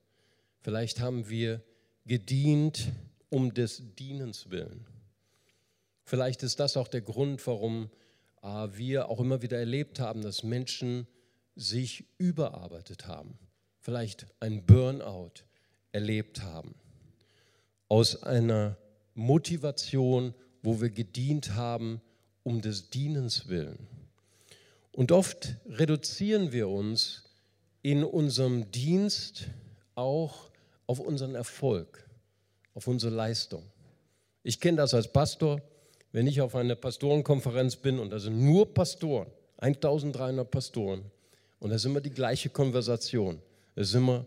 Vielleicht 0.60 1.00
haben 1.00 1.28
wir 1.28 1.62
gedient 2.06 2.92
um 3.28 3.54
des 3.54 3.82
Dienens 3.96 4.50
willen. 4.50 4.86
Vielleicht 6.04 6.42
ist 6.42 6.58
das 6.58 6.76
auch 6.76 6.88
der 6.88 7.02
Grund, 7.02 7.46
warum 7.46 7.90
äh, 8.42 8.68
wir 8.72 9.08
auch 9.08 9.20
immer 9.20 9.42
wieder 9.42 9.58
erlebt 9.58 10.00
haben, 10.00 10.22
dass 10.22 10.42
Menschen 10.42 11.06
sich 11.54 12.04
überarbeitet 12.16 13.06
haben. 13.06 13.38
Vielleicht 13.80 14.26
ein 14.40 14.64
Burnout 14.64 15.44
erlebt 15.92 16.42
haben 16.42 16.74
aus 17.88 18.22
einer 18.22 18.76
Motivation, 19.14 20.34
wo 20.62 20.80
wir 20.80 20.90
gedient 20.90 21.54
haben, 21.54 22.00
um 22.42 22.60
des 22.60 22.90
Dienens 22.90 23.48
willen. 23.48 23.88
Und 24.92 25.12
oft 25.12 25.56
reduzieren 25.66 26.52
wir 26.52 26.68
uns 26.68 27.24
in 27.82 28.04
unserem 28.04 28.70
Dienst 28.70 29.46
auch 29.94 30.50
auf 30.86 31.00
unseren 31.00 31.34
Erfolg, 31.34 32.08
auf 32.74 32.86
unsere 32.86 33.14
Leistung. 33.14 33.62
Ich 34.42 34.60
kenne 34.60 34.78
das 34.78 34.94
als 34.94 35.12
Pastor, 35.12 35.60
wenn 36.12 36.26
ich 36.26 36.40
auf 36.40 36.54
einer 36.54 36.74
Pastorenkonferenz 36.74 37.76
bin 37.76 37.98
und 37.98 38.10
da 38.10 38.18
sind 38.18 38.42
nur 38.44 38.72
Pastoren, 38.72 39.28
1300 39.58 40.50
Pastoren, 40.50 41.04
und 41.60 41.70
da 41.70 41.76
ist 41.76 41.84
immer 41.84 42.00
die 42.00 42.10
gleiche 42.10 42.50
Konversation. 42.50 43.42
Es 43.74 43.88
ist 43.88 43.94
immer, 43.94 44.24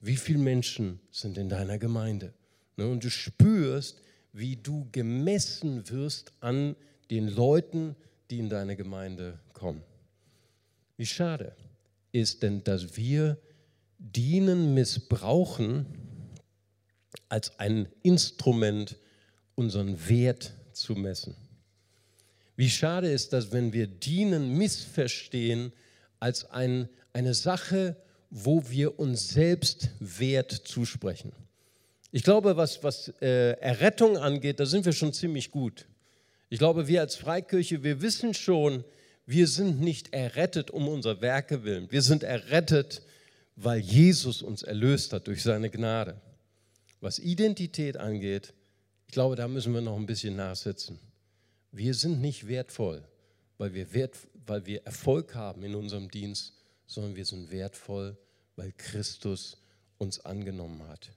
wie 0.00 0.16
viele 0.16 0.38
Menschen 0.38 1.00
sind 1.10 1.38
in 1.38 1.48
deiner 1.48 1.78
Gemeinde? 1.78 2.32
Ne, 2.76 2.86
und 2.88 3.04
du 3.04 3.10
spürst, 3.10 4.00
wie 4.32 4.56
du 4.56 4.88
gemessen 4.90 5.88
wirst 5.90 6.32
an 6.40 6.74
den 7.10 7.28
Leuten, 7.28 7.94
die 8.30 8.38
in 8.38 8.48
deine 8.48 8.76
Gemeinde 8.76 9.38
kommen. 9.52 9.82
Wie 11.02 11.06
schade 11.06 11.56
ist 12.12 12.44
denn, 12.44 12.62
dass 12.62 12.96
wir 12.96 13.36
Dienen 13.98 14.72
missbrauchen 14.72 15.84
als 17.28 17.58
ein 17.58 17.88
Instrument, 18.04 18.94
unseren 19.56 20.08
Wert 20.08 20.52
zu 20.72 20.94
messen. 20.94 21.34
Wie 22.54 22.70
schade 22.70 23.10
ist 23.10 23.32
das, 23.32 23.50
wenn 23.50 23.72
wir 23.72 23.88
Dienen 23.88 24.56
missverstehen 24.56 25.72
als 26.20 26.48
ein, 26.52 26.88
eine 27.12 27.34
Sache, 27.34 27.96
wo 28.30 28.70
wir 28.70 29.00
uns 29.00 29.30
selbst 29.30 29.90
Wert 29.98 30.52
zusprechen. 30.52 31.32
Ich 32.12 32.22
glaube, 32.22 32.56
was, 32.56 32.84
was 32.84 33.12
äh, 33.20 33.54
Errettung 33.58 34.18
angeht, 34.18 34.60
da 34.60 34.66
sind 34.66 34.84
wir 34.84 34.92
schon 34.92 35.12
ziemlich 35.12 35.50
gut. 35.50 35.84
Ich 36.48 36.60
glaube, 36.60 36.86
wir 36.86 37.00
als 37.00 37.16
Freikirche, 37.16 37.82
wir 37.82 38.02
wissen 38.02 38.34
schon, 38.34 38.84
wir 39.26 39.46
sind 39.46 39.80
nicht 39.80 40.12
errettet 40.12 40.70
um 40.70 40.88
unser 40.88 41.20
Werke 41.20 41.64
willen. 41.64 41.90
Wir 41.90 42.02
sind 42.02 42.22
errettet, 42.22 43.02
weil 43.56 43.78
Jesus 43.78 44.42
uns 44.42 44.62
erlöst 44.62 45.12
hat 45.12 45.26
durch 45.26 45.42
seine 45.42 45.70
Gnade. 45.70 46.20
Was 47.00 47.18
Identität 47.18 47.96
angeht, 47.96 48.54
ich 49.06 49.12
glaube, 49.12 49.36
da 49.36 49.46
müssen 49.48 49.74
wir 49.74 49.80
noch 49.80 49.96
ein 49.96 50.06
bisschen 50.06 50.36
nachsetzen. 50.36 50.98
Wir 51.70 51.94
sind 51.94 52.20
nicht 52.20 52.48
wertvoll, 52.48 53.02
weil 53.58 53.74
wir, 53.74 53.92
wert, 53.92 54.16
weil 54.46 54.66
wir 54.66 54.84
Erfolg 54.84 55.34
haben 55.34 55.62
in 55.64 55.74
unserem 55.74 56.10
Dienst, 56.10 56.54
sondern 56.86 57.16
wir 57.16 57.24
sind 57.24 57.50
wertvoll, 57.50 58.16
weil 58.56 58.72
Christus 58.72 59.58
uns 59.98 60.24
angenommen 60.24 60.86
hat. 60.88 61.12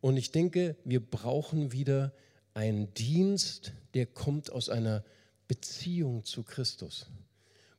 Und 0.00 0.16
ich 0.16 0.30
denke, 0.30 0.76
wir 0.84 1.00
brauchen 1.00 1.72
wieder 1.72 2.12
einen 2.52 2.92
Dienst, 2.94 3.72
der 3.94 4.06
kommt 4.06 4.52
aus 4.52 4.68
einer 4.68 5.04
Beziehung 5.48 6.24
zu 6.24 6.42
Christus, 6.42 7.06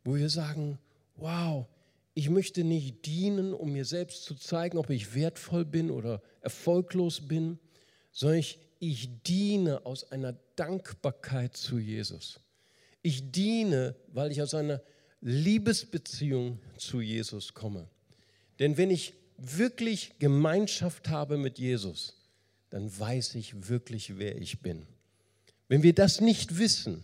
wo 0.03 0.15
wir 0.15 0.29
sagen, 0.29 0.77
wow, 1.15 1.67
ich 2.13 2.29
möchte 2.29 2.63
nicht 2.63 3.05
dienen, 3.05 3.53
um 3.53 3.73
mir 3.73 3.85
selbst 3.85 4.23
zu 4.23 4.35
zeigen, 4.35 4.77
ob 4.77 4.89
ich 4.89 5.13
wertvoll 5.13 5.65
bin 5.65 5.91
oder 5.91 6.21
erfolglos 6.41 7.27
bin, 7.27 7.59
sondern 8.11 8.39
ich, 8.39 8.59
ich 8.79 9.21
diene 9.23 9.85
aus 9.85 10.11
einer 10.11 10.33
Dankbarkeit 10.55 11.57
zu 11.57 11.77
Jesus. 11.77 12.39
Ich 13.01 13.31
diene, 13.31 13.95
weil 14.13 14.31
ich 14.31 14.41
aus 14.41 14.53
einer 14.53 14.81
Liebesbeziehung 15.21 16.59
zu 16.77 17.01
Jesus 17.01 17.53
komme. 17.53 17.87
Denn 18.59 18.77
wenn 18.77 18.91
ich 18.91 19.13
wirklich 19.37 20.17
Gemeinschaft 20.19 21.09
habe 21.09 21.37
mit 21.37 21.59
Jesus, 21.59 22.13
dann 22.69 22.97
weiß 22.97 23.35
ich 23.35 23.67
wirklich, 23.67 24.17
wer 24.17 24.37
ich 24.37 24.61
bin. 24.61 24.85
Wenn 25.67 25.83
wir 25.83 25.93
das 25.93 26.21
nicht 26.21 26.57
wissen, 26.57 27.03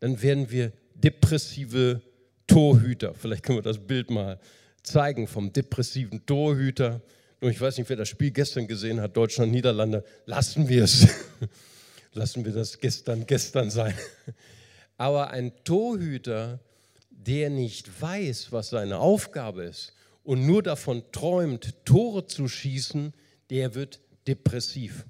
dann 0.00 0.20
werden 0.22 0.50
wir 0.50 0.72
depressive 0.94 2.02
Torhüter. 2.46 3.14
Vielleicht 3.14 3.42
können 3.42 3.58
wir 3.58 3.62
das 3.62 3.78
Bild 3.78 4.10
mal 4.10 4.38
zeigen 4.82 5.26
vom 5.26 5.52
depressiven 5.52 6.24
Torhüter. 6.26 7.02
Nur 7.40 7.50
ich 7.50 7.60
weiß 7.60 7.78
nicht, 7.78 7.88
wer 7.88 7.96
das 7.96 8.08
Spiel 8.08 8.30
gestern 8.30 8.66
gesehen 8.66 9.00
hat, 9.00 9.16
Deutschland, 9.16 9.52
Niederlande. 9.52 10.04
Lassen 10.26 10.68
wir 10.68 10.84
es. 10.84 11.06
Lassen 12.12 12.44
wir 12.44 12.52
das 12.52 12.78
gestern, 12.78 13.26
gestern 13.26 13.70
sein. 13.70 13.94
Aber 14.96 15.30
ein 15.30 15.52
Torhüter, 15.64 16.60
der 17.10 17.50
nicht 17.50 18.00
weiß, 18.00 18.52
was 18.52 18.70
seine 18.70 18.98
Aufgabe 18.98 19.64
ist 19.64 19.92
und 20.22 20.46
nur 20.46 20.62
davon 20.62 21.02
träumt, 21.12 21.74
Tore 21.84 22.26
zu 22.26 22.48
schießen, 22.48 23.12
der 23.50 23.74
wird 23.74 24.00
depressiv. 24.26 25.04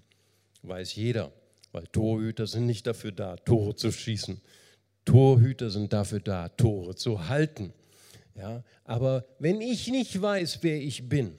Weiß 0.62 0.94
jeder, 0.96 1.32
weil 1.70 1.86
Torhüter 1.86 2.46
sind 2.46 2.66
nicht 2.66 2.86
dafür 2.86 3.12
da, 3.12 3.36
Tore 3.36 3.76
zu 3.76 3.92
schießen. 3.92 4.40
Torhüter 5.06 5.70
sind 5.70 5.94
dafür 5.94 6.20
da, 6.20 6.48
Tore 6.50 6.94
zu 6.94 7.28
halten. 7.28 7.72
Ja, 8.36 8.62
aber 8.84 9.24
wenn 9.38 9.62
ich 9.62 9.88
nicht 9.88 10.20
weiß, 10.20 10.58
wer 10.60 10.76
ich 10.76 11.08
bin, 11.08 11.38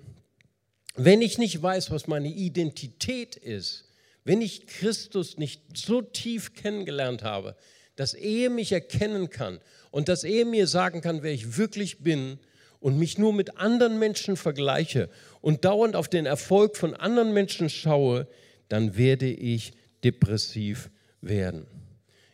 wenn 0.95 1.21
ich 1.21 1.37
nicht 1.37 1.61
weiß, 1.61 1.91
was 1.91 2.07
meine 2.07 2.29
Identität 2.29 3.35
ist, 3.35 3.85
wenn 4.23 4.41
ich 4.41 4.65
Christus 4.65 5.37
nicht 5.37 5.61
so 5.77 6.01
tief 6.01 6.55
kennengelernt 6.55 7.21
habe, 7.21 7.55
dass 7.95 8.13
er 8.13 8.49
mich 8.49 8.71
erkennen 8.71 9.29
kann 9.29 9.59
und 9.91 10.09
dass 10.09 10.23
er 10.23 10.45
mir 10.45 10.65
sagen 10.65 11.01
kann, 11.01 11.21
wer 11.21 11.31
ich 11.31 11.57
wirklich 11.57 11.99
bin 11.99 12.39
und 12.79 12.97
mich 12.97 13.17
nur 13.17 13.31
mit 13.31 13.57
anderen 13.57 13.99
Menschen 13.99 14.35
vergleiche 14.35 15.09
und 15.41 15.65
dauernd 15.65 15.95
auf 15.95 16.07
den 16.07 16.25
Erfolg 16.25 16.77
von 16.77 16.95
anderen 16.95 17.33
Menschen 17.33 17.69
schaue, 17.69 18.27
dann 18.69 18.97
werde 18.97 19.29
ich 19.29 19.73
depressiv 20.03 20.89
werden. 21.21 21.67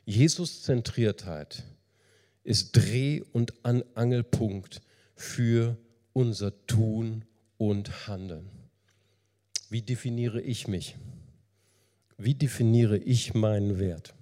Jesus-Zentriertheit 0.06 1.64
ist 2.44 2.74
Dreh- 2.74 3.22
und 3.32 3.54
Angelpunkt 3.66 4.82
für 5.16 5.78
unser 6.12 6.66
Tun 6.68 7.26
und 7.58 8.08
Handeln. 8.08 8.50
Wie 9.70 9.82
definiere 9.82 10.42
ich 10.42 10.68
mich? 10.68 10.96
Wie 12.18 12.36
definiere 12.36 12.98
ich 12.98 13.34
meinen 13.34 13.80
Wert? 13.80 14.14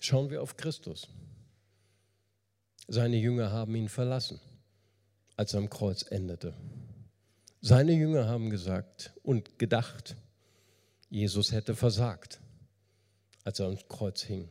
Schauen 0.00 0.30
wir 0.30 0.42
auf 0.42 0.56
Christus. 0.56 1.08
Seine 2.88 3.16
Jünger 3.16 3.52
haben 3.52 3.74
ihn 3.76 3.88
verlassen, 3.88 4.40
als 5.36 5.54
er 5.54 5.60
am 5.60 5.70
Kreuz 5.70 6.02
endete. 6.10 6.54
Seine 7.60 7.92
Jünger 7.92 8.26
haben 8.26 8.50
gesagt 8.50 9.12
und 9.22 9.58
gedacht, 9.58 10.16
Jesus 11.08 11.52
hätte 11.52 11.74
versagt, 11.74 12.40
als 13.44 13.58
er 13.60 13.66
am 13.66 13.78
Kreuz 13.88 14.22
hing. 14.22 14.48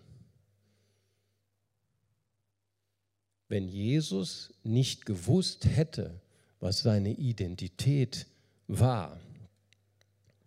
Wenn 3.48 3.68
Jesus 3.68 4.54
nicht 4.64 5.06
gewusst 5.06 5.66
hätte, 5.66 6.22
was 6.60 6.80
seine 6.80 7.14
Identität 7.14 8.28
war, 8.68 9.20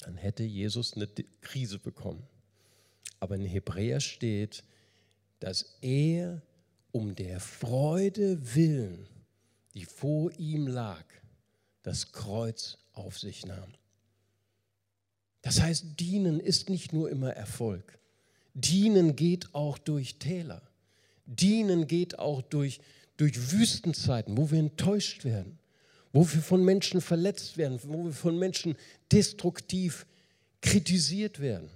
dann 0.00 0.16
hätte 0.16 0.44
Jesus 0.44 0.94
eine 0.94 1.09
Krise 1.40 1.78
bekommen. 1.78 2.22
Aber 3.18 3.37
in 3.37 3.44
Hebräer 3.44 4.00
steht, 4.00 4.64
dass 5.40 5.76
er 5.81 6.42
um 6.92 7.14
der 7.14 7.40
Freude 7.40 8.55
willen, 8.55 9.09
die 9.74 9.85
vor 9.85 10.31
ihm 10.38 10.66
lag, 10.66 11.05
das 11.83 12.12
Kreuz 12.12 12.78
auf 12.92 13.18
sich 13.18 13.46
nahm. 13.46 13.72
Das 15.40 15.61
heißt, 15.61 15.98
dienen 15.98 16.38
ist 16.38 16.68
nicht 16.68 16.92
nur 16.92 17.11
immer 17.11 17.33
Erfolg. 17.33 17.98
Dienen 18.54 19.16
geht 19.16 19.54
auch 19.54 19.78
durch 19.78 20.18
Täler. 20.18 20.62
Dienen 21.26 21.86
geht 21.86 22.18
auch 22.18 22.42
durch, 22.42 22.80
durch 23.16 23.52
Wüstenzeiten, 23.52 24.36
wo 24.36 24.50
wir 24.50 24.58
enttäuscht 24.58 25.24
werden, 25.24 25.58
wo 26.12 26.20
wir 26.20 26.42
von 26.42 26.64
Menschen 26.64 27.00
verletzt 27.00 27.56
werden, 27.56 27.80
wo 27.84 28.04
wir 28.04 28.12
von 28.12 28.38
Menschen 28.38 28.76
destruktiv 29.10 30.06
kritisiert 30.60 31.40
werden. 31.40 31.70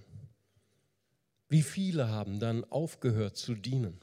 Wie 1.49 1.63
viele 1.63 2.09
haben 2.09 2.41
dann 2.41 2.65
aufgehört 2.65 3.37
zu 3.37 3.55
dienen, 3.55 3.99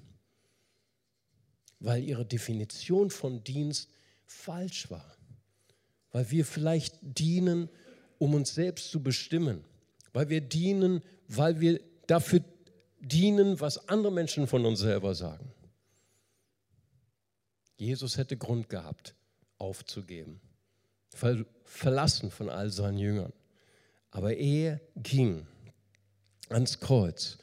weil 1.79 2.03
ihre 2.03 2.25
Definition 2.25 3.09
von 3.09 3.43
Dienst 3.43 3.89
falsch 4.25 4.89
war, 4.89 5.17
weil 6.11 6.31
wir 6.31 6.45
vielleicht 6.45 6.97
dienen, 7.01 7.69
um 8.17 8.33
uns 8.33 8.55
selbst 8.55 8.89
zu 8.91 9.03
bestimmen, 9.03 9.63
weil 10.13 10.29
wir 10.29 10.39
dienen, 10.39 11.01
weil 11.27 11.59
wir 11.59 11.81
dafür 12.07 12.41
dienen, 13.03 13.59
was 13.59 13.89
andere 13.89 14.11
Menschen 14.11 14.47
von 14.47 14.65
uns 14.65 14.79
selber 14.79 15.13
sagen. 15.13 15.51
Jesus 17.75 18.17
hätte 18.17 18.37
Grund 18.37 18.69
gehabt, 18.69 19.13
aufzugeben, 19.57 20.39
verlassen 21.65 22.31
von 22.31 22.49
all 22.49 22.69
seinen 22.69 22.97
Jüngern. 22.97 23.33
Aber 24.09 24.35
er 24.35 24.79
ging 24.95 25.45
ans 26.49 26.79
Kreuz. 26.79 27.37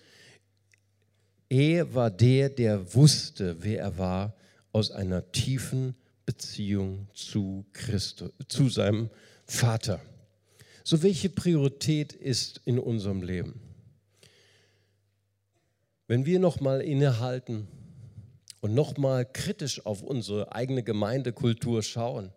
Er 1.49 1.95
war 1.95 2.11
der, 2.11 2.49
der 2.49 2.95
wusste, 2.95 3.63
wer 3.63 3.81
er 3.81 3.99
war, 3.99 4.35
aus 4.73 4.91
einer 4.93 5.31
tiefen 5.33 5.97
Beziehung 6.25 7.09
zu 7.13 7.67
Christus, 7.73 8.31
zu 8.49 8.69
seinem 8.69 9.11
Vater. 9.47 10.01
So 10.85 11.03
welche 11.03 11.29
Priorität 11.29 12.13
ist 12.13 12.61
in 12.65 12.79
unserem 12.79 13.23
Leben? 13.23 13.70
Wenn 16.11 16.27
wir 16.27 16.41
nochmal 16.41 16.81
innehalten 16.81 17.69
und 18.61 18.75
nochmal 18.75 19.25
kritisch 19.25 19.87
auf 19.87 20.03
unsere 20.03 20.53
eigene 20.53 20.83
Gemeindekultur 20.83 21.85
schauen, 21.85 22.33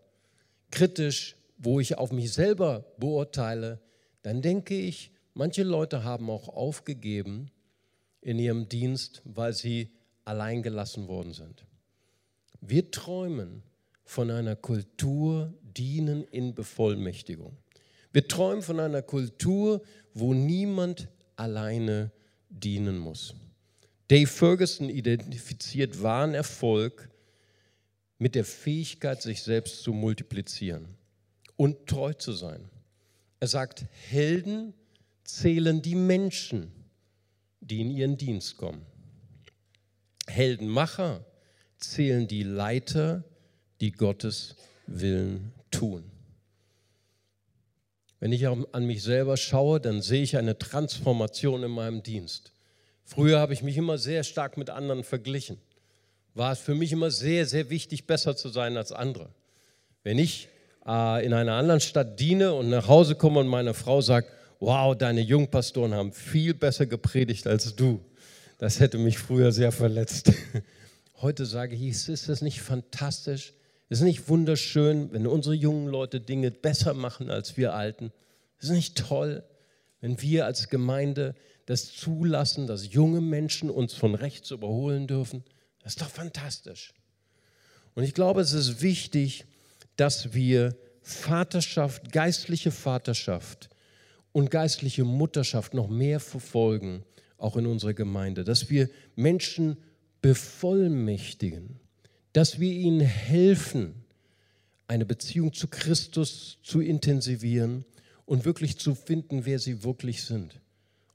kritisch, 0.70 1.36
wo 1.58 1.80
ich 1.80 1.98
auf 1.98 2.12
mich 2.12 2.32
selber 2.32 2.86
beurteile, 3.00 3.80
dann 4.22 4.44
denke 4.44 4.76
ich, 4.76 5.14
Manche 5.36 5.64
Leute 5.64 6.04
haben 6.04 6.30
auch 6.30 6.48
aufgegeben 6.48 7.50
in 8.22 8.38
ihrem 8.38 8.70
Dienst, 8.70 9.24
weil 9.26 9.54
sie 9.54 9.90
allein 10.26 10.62
gelassen 10.62 11.08
worden 11.08 11.34
sind. 11.34 11.66
Wir 12.62 12.92
träumen 12.92 13.64
von 14.06 14.30
einer 14.30 14.56
Kultur 14.56 15.54
Dienen 15.64 16.24
in 16.24 16.54
Bevollmächtigung. 16.54 17.58
Wir 18.12 18.28
träumen 18.28 18.62
von 18.62 18.80
einer 18.80 19.02
Kultur, 19.02 19.82
wo 20.14 20.36
niemand 20.36 21.08
alleine 21.36 22.12
dienen 22.50 23.00
muss. 23.00 23.34
Dave 24.08 24.28
Ferguson 24.28 24.90
identifiziert 24.90 26.02
wahren 26.02 26.34
Erfolg 26.34 27.10
mit 28.18 28.36
der 28.36 28.46
Fähigkeit, 28.46 29.22
sich 29.22 29.44
selbst 29.44 29.84
zu 29.84 29.94
multiplizieren 29.94 30.88
und 31.56 31.88
treu 31.88 32.14
zu 32.14 32.34
sein. 32.34 32.70
Er 33.40 33.48
sagt, 33.48 33.86
Helden 34.10 34.74
zählen 35.24 35.82
die 35.82 35.96
Menschen, 35.96 36.72
die 37.62 37.82
in 37.82 37.92
ihren 37.92 38.18
Dienst 38.18 38.58
kommen. 38.58 38.86
Heldenmacher 40.28 41.26
zählen 41.78 42.28
die 42.28 42.44
Leiter, 42.44 43.24
die 43.82 43.92
Gottes 43.92 44.56
Willen 44.88 45.54
tun. 45.72 46.10
Wenn 48.20 48.32
ich 48.32 48.48
an 48.48 48.86
mich 48.86 49.04
selber 49.04 49.36
schaue, 49.36 49.82
dann 49.82 50.02
sehe 50.02 50.24
ich 50.24 50.38
eine 50.38 50.58
Transformation 50.58 51.64
in 51.64 51.72
meinem 51.72 52.04
Dienst. 52.04 52.54
Früher 53.04 53.40
habe 53.40 53.54
ich 53.54 53.64
mich 53.64 53.78
immer 53.78 53.98
sehr 53.98 54.24
stark 54.24 54.58
mit 54.58 54.70
anderen 54.70 55.04
verglichen. 55.04 55.58
War 56.36 56.52
es 56.52 56.60
für 56.60 56.74
mich 56.74 56.92
immer 56.92 57.12
sehr, 57.12 57.46
sehr 57.46 57.70
wichtig, 57.70 58.08
besser 58.08 58.36
zu 58.36 58.50
sein 58.50 58.76
als 58.78 58.92
andere. 58.92 59.30
Wenn 60.04 60.18
ich 60.18 60.50
äh, 60.86 61.26
in 61.26 61.34
einer 61.34 61.54
anderen 61.54 61.80
Stadt 61.80 62.20
diene 62.20 62.54
und 62.54 62.70
nach 62.70 62.88
Hause 62.88 63.16
komme 63.16 63.40
und 63.40 63.48
meine 63.48 63.74
Frau 63.74 64.02
sagt, 64.02 64.30
wow, 64.60 64.98
deine 64.98 65.22
Jungpastoren 65.22 65.94
haben 65.94 66.14
viel 66.14 66.54
besser 66.54 66.86
gepredigt 66.86 67.48
als 67.48 67.76
du. 67.76 68.00
Das 68.58 68.80
hätte 68.80 68.98
mich 68.98 69.18
früher 69.18 69.52
sehr 69.52 69.72
verletzt. 69.72 70.32
Heute 71.22 71.46
sage 71.46 71.76
ich, 71.76 72.10
ist 72.10 72.30
das 72.30 72.42
nicht 72.42 72.62
fantastisch? 72.62 73.54
Ist 73.90 74.00
es 74.00 74.04
nicht 74.04 74.28
wunderschön, 74.30 75.12
wenn 75.12 75.28
unsere 75.28 75.56
jungen 75.56 75.88
Leute 75.88 76.20
Dinge 76.20 76.50
besser 76.52 76.94
machen 76.94 77.30
als 77.30 77.58
wir 77.58 77.74
Alten? 77.74 78.12
Ist 78.60 78.70
es 78.70 78.76
nicht 78.76 78.98
toll, 78.98 79.44
wenn 80.04 80.22
wir 80.22 80.46
als 80.46 80.68
Gemeinde 80.68 81.34
das 81.66 81.94
zulassen, 81.94 82.68
dass 82.68 82.92
junge 82.92 83.22
Menschen 83.22 83.70
uns 83.70 83.94
von 83.94 84.16
rechts 84.16 84.52
überholen 84.52 85.08
dürfen? 85.08 85.46
Das 85.80 85.94
ist 85.94 86.02
doch 86.02 86.10
fantastisch. 86.10 86.94
Und 87.96 88.04
ich 88.04 88.14
glaube, 88.14 88.42
es 88.42 88.52
ist 88.52 88.82
wichtig, 88.82 89.46
dass 89.96 90.34
wir 90.34 90.76
Vaterschaft, 91.02 92.12
geistliche 92.12 92.70
Vaterschaft 92.70 93.70
und 94.34 94.52
geistliche 94.52 95.06
Mutterschaft 95.06 95.74
noch 95.74 95.88
mehr 95.88 96.20
verfolgen, 96.20 97.06
auch 97.38 97.56
in 97.56 97.66
unserer 97.66 97.94
Gemeinde, 97.94 98.44
dass 98.44 98.70
wir 98.70 98.90
Menschen 99.16 99.78
bevollmächtigen, 100.22 101.80
dass 102.34 102.60
wir 102.60 102.74
ihnen 102.74 103.00
helfen, 103.00 104.04
eine 104.86 105.06
Beziehung 105.06 105.54
zu 105.54 105.70
Christus 105.70 106.58
zu 106.62 106.82
intensivieren 106.82 107.86
und 108.26 108.46
wirklich 108.46 108.78
zu 108.78 108.96
finden, 108.96 109.46
wer 109.46 109.60
sie 109.60 109.84
wirklich 109.84 110.24
sind. 110.24 110.60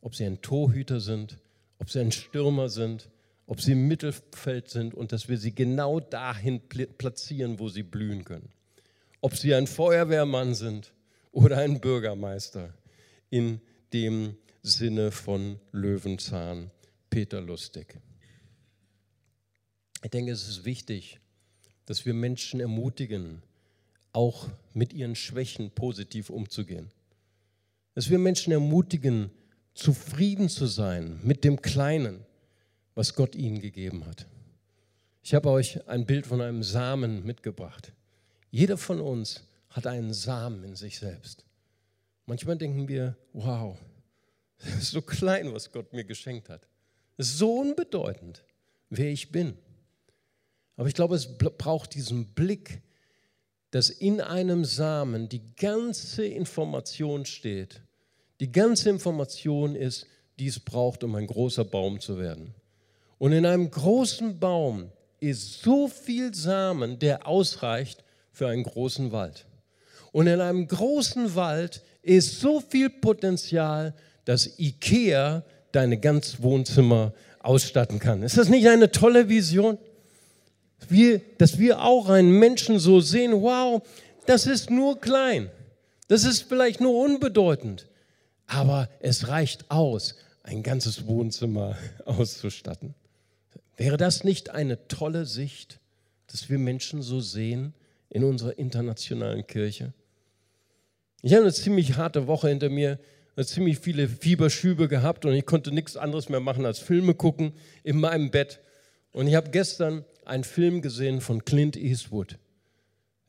Ob 0.00 0.14
sie 0.14 0.24
ein 0.24 0.40
Torhüter 0.40 1.00
sind, 1.00 1.38
ob 1.78 1.90
sie 1.90 2.00
ein 2.00 2.12
Stürmer 2.12 2.68
sind, 2.68 3.08
ob 3.46 3.60
sie 3.60 3.72
im 3.72 3.88
Mittelfeld 3.88 4.68
sind 4.68 4.94
und 4.94 5.12
dass 5.12 5.28
wir 5.28 5.38
sie 5.38 5.54
genau 5.54 6.00
dahin 6.00 6.60
platzieren, 6.68 7.58
wo 7.58 7.68
sie 7.68 7.82
blühen 7.82 8.24
können. 8.24 8.50
Ob 9.20 9.36
sie 9.36 9.54
ein 9.54 9.66
Feuerwehrmann 9.66 10.54
sind 10.54 10.92
oder 11.32 11.58
ein 11.58 11.80
Bürgermeister 11.80 12.74
in 13.30 13.60
dem 13.92 14.36
Sinne 14.62 15.10
von 15.10 15.58
Löwenzahn 15.72 16.70
Peter 17.08 17.40
Lustig. 17.40 17.98
Ich 20.04 20.10
denke, 20.10 20.30
es 20.30 20.46
ist 20.46 20.64
wichtig, 20.64 21.18
dass 21.86 22.04
wir 22.04 22.14
Menschen 22.14 22.60
ermutigen, 22.60 23.42
auch 24.12 24.48
mit 24.74 24.92
ihren 24.92 25.16
Schwächen 25.16 25.70
positiv 25.70 26.30
umzugehen. 26.30 26.90
Dass 27.98 28.10
wir 28.10 28.18
Menschen 28.20 28.52
ermutigen, 28.52 29.32
zufrieden 29.74 30.48
zu 30.48 30.66
sein 30.66 31.18
mit 31.24 31.42
dem 31.42 31.60
Kleinen, 31.60 32.24
was 32.94 33.16
Gott 33.16 33.34
ihnen 33.34 33.60
gegeben 33.60 34.06
hat. 34.06 34.28
Ich 35.20 35.34
habe 35.34 35.50
euch 35.50 35.84
ein 35.88 36.06
Bild 36.06 36.24
von 36.24 36.40
einem 36.40 36.62
Samen 36.62 37.26
mitgebracht. 37.26 37.92
Jeder 38.52 38.78
von 38.78 39.00
uns 39.00 39.42
hat 39.70 39.88
einen 39.88 40.12
Samen 40.12 40.62
in 40.62 40.76
sich 40.76 40.96
selbst. 40.96 41.44
Manchmal 42.24 42.56
denken 42.56 42.86
wir, 42.86 43.16
wow, 43.32 43.76
das 44.58 44.74
ist 44.78 44.90
so 44.92 45.02
klein, 45.02 45.52
was 45.52 45.72
Gott 45.72 45.92
mir 45.92 46.04
geschenkt 46.04 46.50
hat. 46.50 46.68
Das 47.16 47.30
ist 47.30 47.38
so 47.38 47.52
unbedeutend, 47.52 48.44
wer 48.90 49.10
ich 49.10 49.32
bin. 49.32 49.58
Aber 50.76 50.86
ich 50.86 50.94
glaube, 50.94 51.16
es 51.16 51.36
braucht 51.36 51.96
diesen 51.96 52.32
Blick, 52.32 52.80
dass 53.72 53.90
in 53.90 54.20
einem 54.20 54.64
Samen 54.64 55.28
die 55.28 55.42
ganze 55.56 56.24
Information 56.24 57.26
steht. 57.26 57.82
Die 58.40 58.52
ganze 58.52 58.90
Information 58.90 59.74
ist, 59.74 60.06
die 60.38 60.46
es 60.46 60.60
braucht, 60.60 61.02
um 61.02 61.14
ein 61.14 61.26
großer 61.26 61.64
Baum 61.64 62.00
zu 62.00 62.18
werden. 62.18 62.54
Und 63.18 63.32
in 63.32 63.44
einem 63.44 63.70
großen 63.70 64.38
Baum 64.38 64.90
ist 65.20 65.62
so 65.62 65.88
viel 65.88 66.34
Samen, 66.34 66.98
der 66.98 67.26
ausreicht 67.26 68.04
für 68.32 68.48
einen 68.48 68.62
großen 68.62 69.10
Wald. 69.10 69.46
Und 70.12 70.28
in 70.28 70.40
einem 70.40 70.68
großen 70.68 71.34
Wald 71.34 71.82
ist 72.02 72.40
so 72.40 72.60
viel 72.60 72.88
Potenzial, 72.88 73.94
dass 74.24 74.58
IKEA 74.58 75.42
deine 75.72 75.98
ganz 75.98 76.40
Wohnzimmer 76.40 77.12
ausstatten 77.40 77.98
kann. 77.98 78.22
Ist 78.22 78.38
das 78.38 78.48
nicht 78.48 78.68
eine 78.68 78.90
tolle 78.90 79.28
Vision? 79.28 79.78
Wir, 80.88 81.20
dass 81.38 81.58
wir 81.58 81.82
auch 81.82 82.08
einen 82.08 82.30
Menschen 82.30 82.78
so 82.78 83.00
sehen, 83.00 83.32
wow, 83.42 83.82
das 84.26 84.46
ist 84.46 84.70
nur 84.70 85.00
klein, 85.00 85.50
das 86.06 86.24
ist 86.24 86.42
vielleicht 86.42 86.80
nur 86.80 86.94
unbedeutend, 87.02 87.86
aber 88.48 88.88
es 89.00 89.28
reicht 89.28 89.70
aus, 89.70 90.16
ein 90.42 90.64
ganzes 90.64 91.06
Wohnzimmer 91.06 91.76
auszustatten. 92.04 92.94
Wäre 93.76 93.96
das 93.96 94.24
nicht 94.24 94.50
eine 94.50 94.88
tolle 94.88 95.24
Sicht, 95.24 95.78
dass 96.26 96.50
wir 96.50 96.58
Menschen 96.58 97.00
so 97.02 97.20
sehen 97.20 97.74
in 98.10 98.24
unserer 98.24 98.58
internationalen 98.58 99.46
Kirche? 99.46 99.92
Ich 101.22 101.32
habe 101.32 101.42
eine 101.42 101.52
ziemlich 101.52 101.96
harte 101.96 102.26
Woche 102.26 102.48
hinter 102.48 102.70
mir, 102.70 102.98
ziemlich 103.40 103.78
viele 103.78 104.08
Fieberschübe 104.08 104.88
gehabt 104.88 105.24
und 105.24 105.32
ich 105.34 105.46
konnte 105.46 105.70
nichts 105.70 105.96
anderes 105.96 106.28
mehr 106.28 106.40
machen 106.40 106.66
als 106.66 106.80
Filme 106.80 107.14
gucken 107.14 107.52
in 107.84 108.00
meinem 108.00 108.30
Bett. 108.30 108.60
Und 109.12 109.28
ich 109.28 109.34
habe 109.34 109.50
gestern 109.50 110.04
einen 110.24 110.44
Film 110.44 110.82
gesehen 110.82 111.20
von 111.20 111.44
Clint 111.44 111.76
Eastwood. 111.76 112.38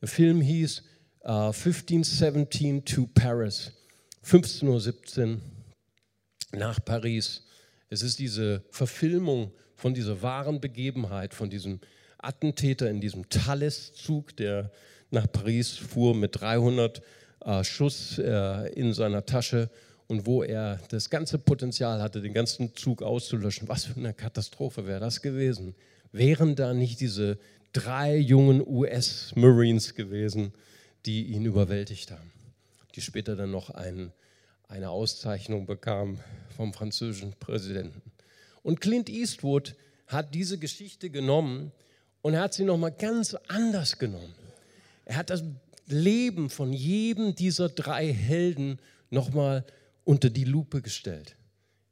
Der 0.00 0.08
Film 0.08 0.40
hieß 0.40 0.82
uh, 1.24 1.52
1517 1.52 2.84
to 2.84 3.08
Paris, 3.14 3.72
15.17 4.24 5.34
Uhr 5.34 5.38
nach 6.52 6.84
Paris. 6.84 7.44
Es 7.88 8.02
ist 8.02 8.18
diese 8.18 8.62
Verfilmung 8.70 9.52
von 9.74 9.94
dieser 9.94 10.22
wahren 10.22 10.60
Begebenheit, 10.60 11.34
von 11.34 11.50
diesem 11.50 11.80
Attentäter 12.18 12.90
in 12.90 13.00
diesem 13.00 13.28
Thales-Zug, 13.28 14.36
der 14.36 14.70
nach 15.10 15.30
Paris 15.30 15.70
fuhr 15.70 16.14
mit 16.14 16.40
300 16.40 17.02
äh, 17.44 17.64
Schuss 17.64 18.18
äh, 18.18 18.72
in 18.74 18.92
seiner 18.92 19.24
Tasche 19.24 19.70
und 20.06 20.26
wo 20.26 20.42
er 20.42 20.80
das 20.88 21.08
ganze 21.08 21.38
Potenzial 21.38 22.02
hatte, 22.02 22.20
den 22.20 22.34
ganzen 22.34 22.74
Zug 22.74 23.02
auszulöschen. 23.02 23.68
Was 23.68 23.84
für 23.84 23.96
eine 23.96 24.12
Katastrophe 24.12 24.86
wäre 24.86 25.00
das 25.00 25.22
gewesen? 25.22 25.74
Wären 26.12 26.56
da 26.56 26.74
nicht 26.74 27.00
diese 27.00 27.38
drei 27.72 28.16
jungen 28.16 28.60
US-Marines 28.66 29.94
gewesen, 29.94 30.52
die 31.06 31.26
ihn 31.26 31.44
überwältigt 31.46 32.10
haben, 32.10 32.30
die 32.90 33.00
später 33.00 33.36
dann 33.36 33.50
noch 33.50 33.70
ein, 33.70 34.12
eine 34.68 34.90
Auszeichnung 34.90 35.66
bekamen 35.66 36.20
vom 36.56 36.72
französischen 36.72 37.34
Präsidenten. 37.38 38.02
Und 38.62 38.80
Clint 38.80 39.08
Eastwood 39.08 39.74
hat 40.06 40.34
diese 40.34 40.58
Geschichte 40.58 41.10
genommen 41.10 41.72
und 42.22 42.34
er 42.34 42.42
hat 42.42 42.54
sie 42.54 42.64
nochmal 42.64 42.92
ganz 42.92 43.34
anders 43.48 43.98
genommen. 43.98 44.34
Er 45.04 45.16
hat 45.16 45.30
das 45.30 45.42
Leben 45.86 46.50
von 46.50 46.72
jedem 46.72 47.34
dieser 47.34 47.68
drei 47.68 48.12
Helden 48.12 48.78
nochmal 49.10 49.64
unter 50.04 50.30
die 50.30 50.44
Lupe 50.44 50.82
gestellt. 50.82 51.36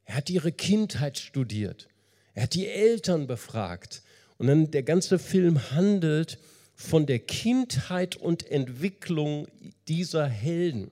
Er 0.05 0.15
hat 0.15 0.29
ihre 0.29 0.51
Kindheit 0.51 1.17
studiert. 1.17 1.87
Er 2.33 2.43
hat 2.43 2.53
die 2.53 2.67
Eltern 2.67 3.27
befragt. 3.27 4.01
Und 4.37 4.47
dann 4.47 4.71
der 4.71 4.83
ganze 4.83 5.19
Film 5.19 5.71
handelt 5.71 6.39
von 6.79 7.05
der 7.05 7.19
Kindheit 7.19 8.15
und 8.15 8.49
Entwicklung 8.49 9.49
dieser 9.89 10.25
Helden. 10.27 10.91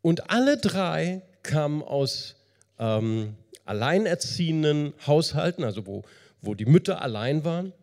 Und 0.00 0.30
alle 0.30 0.56
drei 0.56 1.20
kamen 1.42 1.82
aus 1.82 2.36
ähm, 2.78 3.34
alleinerziehenden 3.66 4.94
Haushalten, 5.06 5.62
also 5.62 5.86
wo, 5.86 6.04
wo 6.40 6.54
die 6.54 6.64
Mütter 6.64 7.02
allein 7.02 7.44
waren, 7.44 7.74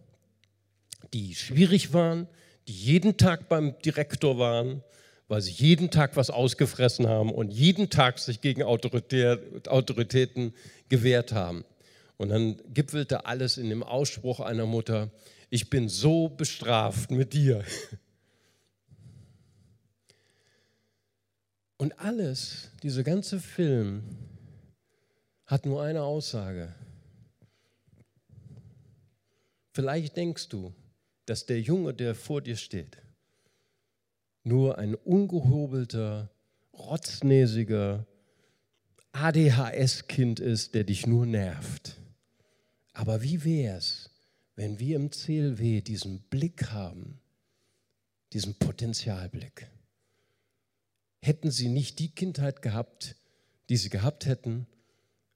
die 1.14 1.36
schwierig 1.36 1.94
waren, 1.94 2.28
die 2.68 2.74
jeden 2.74 3.18
Tag 3.18 3.50
beim 3.50 3.76
Direktor 3.86 4.40
waren, 4.40 4.84
weil 5.28 5.42
sie 5.42 5.52
jeden 5.52 5.92
Tag 5.92 6.18
was 6.18 6.32
ausgefressen 6.32 7.08
haben 7.08 7.32
und 7.32 7.52
jeden 7.52 7.92
Tag 7.92 8.18
sich 8.18 8.42
gegen 8.42 8.64
Autoritär, 8.64 9.38
Autoritäten 9.68 10.56
gewehrt 10.90 11.34
haben. 11.34 11.66
Und 12.18 12.30
dann 12.30 12.60
gipfelte 12.74 13.28
alles 13.28 13.60
in 13.60 13.70
dem 13.70 13.84
Ausspruch 13.84 14.40
einer 14.40 14.66
Mutter, 14.66 15.12
ich 15.54 15.70
bin 15.70 15.88
so 15.88 16.30
bestraft 16.30 17.12
mit 17.12 17.34
dir. 17.34 17.64
Und 21.78 22.00
alles, 22.00 22.72
dieser 22.82 23.04
ganze 23.04 23.40
Film, 23.40 24.02
hat 25.46 25.68
nur 25.68 25.84
eine 25.84 26.02
Aussage. 26.02 26.74
Vielleicht 29.74 30.18
denkst 30.18 30.50
du, 30.50 30.74
dass 31.28 31.46
der 31.46 31.62
Junge, 31.62 31.94
der 31.94 32.16
vor 32.16 32.42
dir 32.42 32.58
steht, 32.58 32.98
nur 34.44 34.80
ein 34.80 34.96
ungehobelter, 34.96 36.32
rotznäsiger 36.74 38.08
ADHS-Kind 39.12 40.40
ist, 40.40 40.74
der 40.74 40.84
dich 40.84 41.06
nur 41.06 41.28
nervt. 41.28 42.00
Aber 42.94 43.22
wie 43.22 43.44
wäre 43.44 43.78
es, 43.78 44.10
wenn 44.56 44.80
wir 44.80 44.96
im 44.96 45.12
CLW 45.12 45.82
diesen 45.82 46.22
Blick 46.24 46.72
haben, 46.72 47.20
diesen 48.34 48.56
Potenzialblick? 48.56 49.70
Hätten 51.22 51.52
sie 51.52 51.70
nicht 51.70 52.00
die 52.00 52.12
Kindheit 52.12 52.62
gehabt, 52.62 53.16
die 53.70 53.78
sie 53.78 53.90
gehabt 53.90 54.26
hätten, 54.26 54.68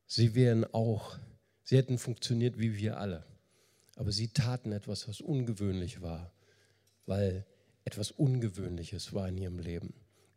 Sie 0.10 0.36
wären 0.36 0.63
auch, 0.73 1.19
sie 1.63 1.75
hätten 1.75 1.97
funktioniert 1.97 2.58
wie 2.58 2.77
wir 2.77 2.97
alle. 2.97 3.25
Aber 3.97 4.13
sie 4.13 4.30
taten 4.30 4.71
etwas, 4.71 5.08
was 5.10 5.19
ungewöhnlich 5.19 6.01
war, 6.01 6.32
weil 7.06 7.45
etwas 7.84 8.12
Ungewöhnliches 8.12 9.13
war 9.13 9.27
in 9.27 9.38
ihrem 9.38 9.60
Leben. 9.60 9.93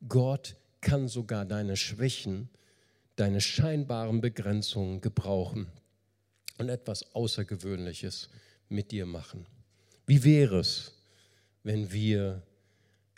Gott 0.08 0.56
kann 0.80 1.06
sogar 1.08 1.44
deine 1.44 1.76
Schwächen, 1.76 2.48
deine 3.14 3.40
scheinbaren 3.40 4.20
Begrenzungen 4.20 5.00
gebrauchen 5.00 5.68
und 6.58 6.68
etwas 6.68 7.14
Außergewöhnliches 7.14 8.28
mit 8.70 8.90
dir 8.90 9.06
machen. 9.06 9.46
Wie 10.06 10.24
wäre 10.24 10.60
es, 10.60 10.94
wenn 11.62 11.92
wir 11.92 12.42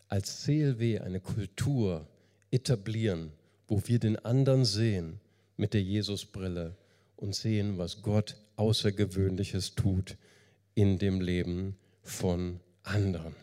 als 0.08 0.42
CLW 0.42 0.98
eine 1.00 1.20
Kultur 1.20 2.06
etablieren, 2.50 3.32
wo 3.66 3.82
wir 3.86 3.98
den 3.98 4.16
anderen 4.16 4.64
sehen 4.64 5.20
mit 5.56 5.72
der 5.72 5.82
Jesusbrille 5.82 6.76
und 7.16 7.34
sehen, 7.34 7.78
was 7.78 8.02
Gott 8.02 8.36
Außergewöhnliches 8.56 9.74
tut 9.74 10.16
in 10.74 10.98
dem 10.98 11.20
Leben 11.20 11.76
von 12.02 12.60
anderen. 12.82 13.34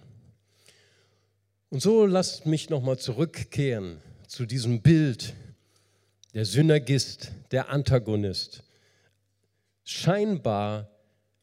Und 1.70 1.82
so 1.82 2.06
lasst 2.06 2.46
mich 2.46 2.70
nochmal 2.70 3.00
zurückkehren 3.00 4.02
zu 4.28 4.46
diesem 4.46 4.82
Bild, 4.82 5.34
der 6.34 6.46
Synergist, 6.46 7.32
der 7.52 7.70
Antagonist. 7.70 8.64
Scheinbar 9.84 10.90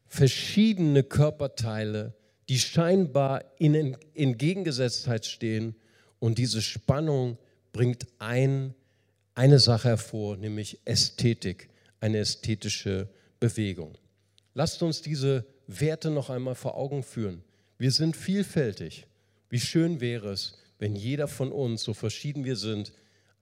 verschiedene 0.07 1.03
Körperteile, 1.03 2.13
die 2.49 2.59
scheinbar 2.59 3.43
in 3.59 3.97
Entgegengesetztheit 4.13 5.25
stehen 5.25 5.75
und 6.19 6.37
diese 6.37 6.61
Spannung 6.61 7.37
bringt 7.73 8.07
ein, 8.19 8.73
eine 9.35 9.59
Sache 9.59 9.89
hervor, 9.89 10.37
nämlich 10.37 10.79
Ästhetik, 10.85 11.69
eine 11.99 12.19
ästhetische 12.19 13.09
Bewegung. 13.39 13.97
Lasst 14.53 14.81
uns 14.81 15.01
diese 15.01 15.45
Werte 15.67 16.09
noch 16.09 16.29
einmal 16.29 16.55
vor 16.55 16.75
Augen 16.75 17.03
führen. 17.03 17.43
Wir 17.77 17.91
sind 17.91 18.15
vielfältig. 18.15 19.05
Wie 19.49 19.59
schön 19.59 20.01
wäre 20.01 20.31
es, 20.31 20.57
wenn 20.79 20.95
jeder 20.95 21.27
von 21.27 21.51
uns, 21.51 21.83
so 21.83 21.93
verschieden 21.93 22.45
wir 22.45 22.55
sind, 22.55 22.93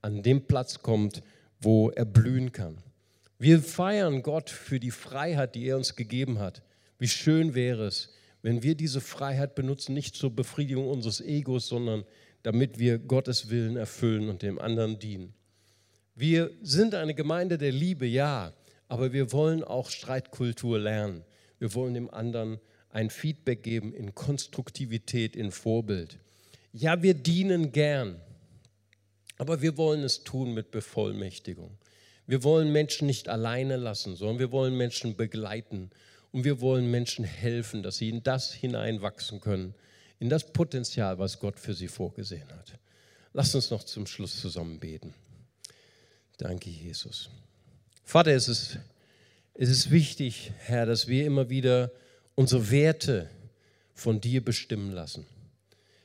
an 0.02 0.22
dem 0.22 0.46
Platz 0.46 0.82
kommt, 0.82 1.22
wo 1.60 1.90
er 1.90 2.04
blühen 2.04 2.52
kann. 2.52 2.78
Wir 3.38 3.60
feiern 3.60 4.22
Gott 4.22 4.48
für 4.50 4.80
die 4.80 4.90
Freiheit, 4.90 5.54
die 5.54 5.66
er 5.66 5.76
uns 5.76 5.94
gegeben 5.94 6.38
hat. 6.38 6.62
Wie 6.98 7.08
schön 7.08 7.54
wäre 7.54 7.86
es, 7.86 8.14
wenn 8.42 8.62
wir 8.62 8.74
diese 8.74 9.00
Freiheit 9.00 9.54
benutzen, 9.54 9.92
nicht 9.92 10.14
zur 10.14 10.34
Befriedigung 10.34 10.88
unseres 10.88 11.20
Egos, 11.20 11.68
sondern 11.68 12.04
damit 12.42 12.78
wir 12.78 12.98
Gottes 12.98 13.50
Willen 13.50 13.76
erfüllen 13.76 14.28
und 14.28 14.42
dem 14.42 14.58
anderen 14.58 14.98
dienen. 14.98 15.34
Wir 16.14 16.50
sind 16.62 16.94
eine 16.94 17.14
Gemeinde 17.14 17.58
der 17.58 17.72
Liebe, 17.72 18.06
ja, 18.06 18.54
aber 18.88 19.12
wir 19.12 19.32
wollen 19.32 19.64
auch 19.64 19.90
Streitkultur 19.90 20.78
lernen. 20.78 21.24
Wir 21.58 21.74
wollen 21.74 21.94
dem 21.94 22.08
anderen 22.08 22.58
ein 22.90 23.10
Feedback 23.10 23.62
geben 23.62 23.92
in 23.92 24.14
Konstruktivität, 24.14 25.36
in 25.36 25.50
Vorbild. 25.50 26.18
Ja, 26.72 27.02
wir 27.02 27.14
dienen 27.14 27.72
gern, 27.72 28.20
aber 29.36 29.60
wir 29.60 29.76
wollen 29.76 30.04
es 30.04 30.24
tun 30.24 30.54
mit 30.54 30.70
Bevollmächtigung. 30.70 31.76
Wir 32.26 32.42
wollen 32.42 32.72
Menschen 32.72 33.06
nicht 33.06 33.28
alleine 33.28 33.76
lassen, 33.76 34.16
sondern 34.16 34.38
wir 34.38 34.50
wollen 34.50 34.76
Menschen 34.76 35.16
begleiten 35.16 35.90
und 36.32 36.44
wir 36.44 36.60
wollen 36.60 36.90
Menschen 36.90 37.24
helfen, 37.24 37.82
dass 37.82 37.98
sie 37.98 38.08
in 38.08 38.22
das 38.22 38.52
hineinwachsen 38.52 39.40
können, 39.40 39.74
in 40.18 40.28
das 40.28 40.52
Potenzial, 40.52 41.18
was 41.18 41.38
Gott 41.38 41.60
für 41.60 41.74
sie 41.74 41.88
vorgesehen 41.88 42.48
hat. 42.50 42.78
Lass 43.32 43.54
uns 43.54 43.70
noch 43.70 43.84
zum 43.84 44.06
Schluss 44.06 44.40
zusammen 44.40 44.80
beten. 44.80 45.14
Danke, 46.38 46.70
Jesus. 46.70 47.30
Vater, 48.04 48.32
es 48.32 48.48
ist, 48.48 48.78
es 49.54 49.68
ist 49.68 49.90
wichtig, 49.90 50.52
Herr, 50.58 50.86
dass 50.86 51.06
wir 51.06 51.26
immer 51.26 51.48
wieder 51.48 51.90
unsere 52.34 52.70
Werte 52.70 53.30
von 53.94 54.20
dir 54.20 54.44
bestimmen 54.44 54.92
lassen. 54.92 55.26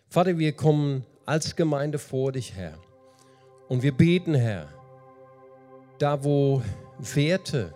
Vater, 0.08 0.38
wir 0.38 0.54
kommen 0.54 1.06
als 1.26 1.56
Gemeinde 1.56 2.00
vor 2.00 2.32
dich, 2.32 2.54
Herr. 2.54 2.78
Und 3.68 3.84
wir 3.84 3.92
beten, 3.92 4.34
Herr, 4.34 4.68
da 6.02 6.24
wo 6.24 6.64
Werte 6.98 7.76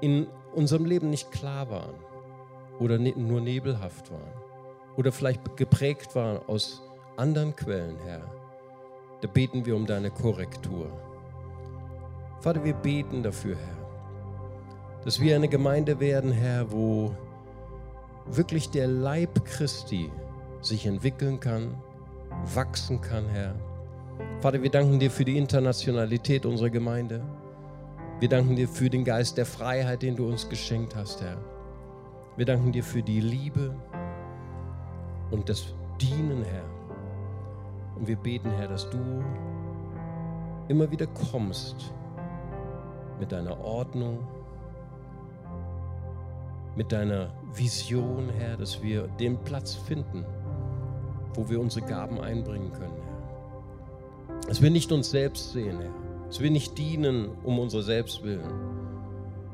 in 0.00 0.26
unserem 0.52 0.84
Leben 0.84 1.10
nicht 1.10 1.30
klar 1.30 1.70
waren 1.70 1.94
oder 2.80 2.98
ne-, 2.98 3.14
nur 3.16 3.40
nebelhaft 3.40 4.10
waren 4.10 4.32
oder 4.96 5.12
vielleicht 5.12 5.56
geprägt 5.56 6.16
waren 6.16 6.40
aus 6.48 6.82
anderen 7.16 7.54
Quellen, 7.54 7.96
Herr, 8.04 8.22
da 9.20 9.28
beten 9.28 9.64
wir 9.64 9.76
um 9.76 9.86
deine 9.86 10.10
Korrektur. 10.10 10.90
Vater, 12.40 12.64
wir 12.64 12.74
beten 12.74 13.22
dafür, 13.22 13.56
Herr, 13.56 15.02
dass 15.04 15.20
wir 15.20 15.36
eine 15.36 15.48
Gemeinde 15.48 16.00
werden, 16.00 16.32
Herr, 16.32 16.72
wo 16.72 17.14
wirklich 18.26 18.70
der 18.70 18.88
Leib 18.88 19.44
Christi 19.44 20.10
sich 20.62 20.86
entwickeln 20.86 21.38
kann, 21.38 21.80
wachsen 22.54 23.00
kann, 23.00 23.28
Herr. 23.28 23.54
Vater, 24.40 24.62
wir 24.62 24.70
danken 24.70 24.98
dir 24.98 25.10
für 25.10 25.24
die 25.24 25.38
Internationalität 25.38 26.44
unserer 26.44 26.70
Gemeinde. 26.70 27.22
Wir 28.20 28.28
danken 28.28 28.56
dir 28.56 28.68
für 28.68 28.90
den 28.90 29.04
Geist 29.04 29.38
der 29.38 29.46
Freiheit, 29.46 30.02
den 30.02 30.16
du 30.16 30.26
uns 30.28 30.48
geschenkt 30.48 30.94
hast, 30.94 31.22
Herr. 31.22 31.38
Wir 32.36 32.46
danken 32.46 32.72
dir 32.72 32.84
für 32.84 33.02
die 33.02 33.20
Liebe 33.20 33.74
und 35.30 35.48
das 35.48 35.74
Dienen, 36.00 36.44
Herr. 36.44 36.64
Und 37.96 38.06
wir 38.06 38.16
beten, 38.16 38.50
Herr, 38.50 38.68
dass 38.68 38.88
du 38.90 38.98
immer 40.68 40.90
wieder 40.90 41.06
kommst 41.06 41.92
mit 43.18 43.32
deiner 43.32 43.58
Ordnung, 43.60 44.18
mit 46.76 46.90
deiner 46.92 47.32
Vision, 47.54 48.28
Herr, 48.30 48.56
dass 48.56 48.82
wir 48.82 49.06
den 49.20 49.38
Platz 49.38 49.74
finden, 49.74 50.24
wo 51.34 51.48
wir 51.48 51.60
unsere 51.60 51.86
Gaben 51.86 52.20
einbringen 52.20 52.72
können. 52.72 53.03
Dass 54.48 54.60
wir 54.60 54.70
nicht 54.70 54.92
uns 54.92 55.10
selbst 55.10 55.52
sehen, 55.52 55.78
Herr. 55.80 55.94
Dass 56.26 56.40
wir 56.40 56.50
nicht 56.50 56.76
dienen 56.78 57.30
um 57.44 57.58
unser 57.58 57.82
Selbstwillen, 57.82 58.50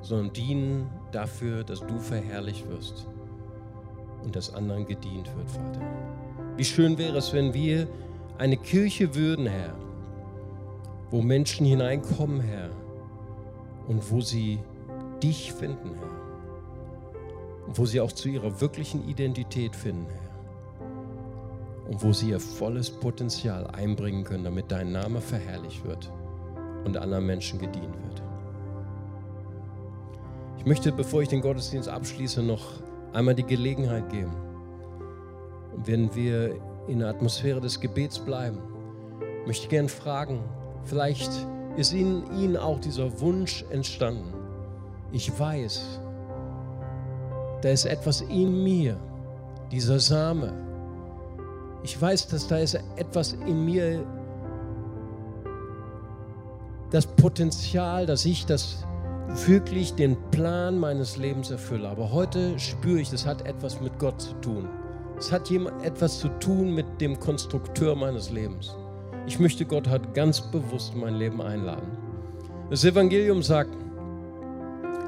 sondern 0.02 0.32
dienen 0.32 0.90
dafür, 1.12 1.64
dass 1.64 1.80
du 1.80 1.98
verherrlicht 1.98 2.68
wirst 2.68 3.06
und 4.24 4.34
dass 4.34 4.54
anderen 4.54 4.86
gedient 4.86 5.28
wird, 5.36 5.50
Vater. 5.50 5.80
Wie 6.56 6.64
schön 6.64 6.98
wäre 6.98 7.18
es, 7.18 7.32
wenn 7.32 7.54
wir 7.54 7.86
eine 8.38 8.56
Kirche 8.56 9.14
würden, 9.14 9.46
Herr, 9.46 9.74
wo 11.10 11.20
Menschen 11.22 11.66
hineinkommen, 11.66 12.40
Herr, 12.40 12.70
und 13.88 14.10
wo 14.10 14.20
sie 14.20 14.58
dich 15.22 15.52
finden, 15.52 15.94
Herr. 15.94 17.66
Und 17.66 17.78
wo 17.78 17.86
sie 17.86 18.00
auch 18.00 18.12
zu 18.12 18.28
ihrer 18.28 18.60
wirklichen 18.60 19.08
Identität 19.08 19.76
finden, 19.76 20.06
Herr. 20.06 20.29
Und 21.90 22.02
wo 22.02 22.12
sie 22.12 22.30
ihr 22.30 22.40
volles 22.40 22.88
Potenzial 22.88 23.66
einbringen 23.66 24.24
können, 24.24 24.44
damit 24.44 24.70
dein 24.70 24.92
Name 24.92 25.20
verherrlicht 25.20 25.84
wird 25.84 26.10
und 26.84 26.96
anderen 26.96 27.26
Menschen 27.26 27.58
gedient 27.58 27.92
wird. 28.04 28.22
Ich 30.58 30.66
möchte, 30.66 30.92
bevor 30.92 31.22
ich 31.22 31.28
den 31.28 31.40
Gottesdienst 31.40 31.88
abschließe, 31.88 32.42
noch 32.42 32.80
einmal 33.12 33.34
die 33.34 33.44
Gelegenheit 33.44 34.08
geben. 34.08 34.36
Und 35.74 35.88
wenn 35.88 36.14
wir 36.14 36.54
in 36.86 37.00
der 37.00 37.08
Atmosphäre 37.08 37.60
des 37.60 37.80
Gebets 37.80 38.20
bleiben, 38.20 38.58
möchte 39.46 39.64
ich 39.64 39.68
gerne 39.68 39.88
fragen, 39.88 40.44
vielleicht 40.84 41.30
ist 41.76 41.92
in 41.92 42.22
ihnen 42.38 42.56
auch 42.56 42.78
dieser 42.78 43.20
Wunsch 43.20 43.64
entstanden. 43.70 44.32
Ich 45.10 45.36
weiß, 45.36 46.00
da 47.62 47.68
ist 47.68 47.84
etwas 47.84 48.20
in 48.20 48.62
mir, 48.62 48.96
dieser 49.72 49.98
Same. 49.98 50.69
Ich 51.82 52.00
weiß, 52.00 52.28
dass 52.28 52.46
da 52.46 52.58
ist 52.58 52.78
etwas 52.96 53.32
in 53.32 53.64
mir, 53.64 54.04
das 56.90 57.06
Potenzial, 57.06 58.06
dass 58.06 58.24
ich 58.24 58.46
das 58.46 58.84
wirklich 59.46 59.94
den 59.94 60.16
Plan 60.30 60.78
meines 60.78 61.16
Lebens 61.16 61.50
erfülle. 61.50 61.88
Aber 61.88 62.12
heute 62.12 62.58
spüre 62.58 63.00
ich, 63.00 63.10
das 63.10 63.26
hat 63.26 63.46
etwas 63.46 63.80
mit 63.80 63.98
Gott 63.98 64.20
zu 64.20 64.34
tun. 64.40 64.68
Es 65.18 65.30
hat 65.30 65.50
etwas 65.50 66.18
zu 66.18 66.28
tun 66.40 66.74
mit 66.74 67.00
dem 67.00 67.18
Konstrukteur 67.20 67.94
meines 67.94 68.30
Lebens. 68.30 68.74
Ich 69.26 69.38
möchte 69.38 69.64
Gott 69.64 69.86
halt 69.88 70.14
ganz 70.14 70.40
bewusst 70.40 70.94
in 70.94 71.00
mein 71.00 71.14
Leben 71.14 71.40
einladen. 71.40 71.96
Das 72.70 72.84
Evangelium 72.84 73.42
sagt, 73.42 73.76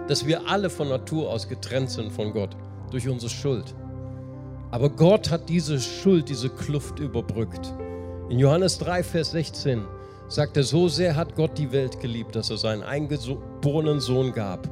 dass 0.09 0.27
wir 0.27 0.47
alle 0.49 0.69
von 0.69 0.89
Natur 0.89 1.31
aus 1.31 1.49
getrennt 1.49 1.91
sind 1.91 2.13
von 2.13 2.33
Gott 2.33 2.57
durch 2.91 3.09
unsere 3.09 3.31
Schuld. 3.31 3.75
Aber 4.73 4.89
Gott 4.89 5.31
hat 5.31 5.51
diese 5.51 5.79
Schuld, 5.79 6.31
diese 6.31 6.49
Kluft 6.49 6.99
überbrückt. 6.99 7.75
In 8.31 8.39
Johannes 8.39 8.79
3, 8.79 9.03
Vers 9.03 9.33
16 9.33 9.83
sagt 10.29 10.57
er, 10.57 10.63
so 10.63 10.89
sehr 10.89 11.15
hat 11.15 11.37
Gott 11.37 11.59
die 11.59 11.73
Welt 11.73 12.01
geliebt, 12.01 12.35
dass 12.35 12.49
er 12.49 12.57
seinen 12.57 12.83
eingeborenen 12.83 14.01
Sohn 14.01 14.33
gab. 14.33 14.67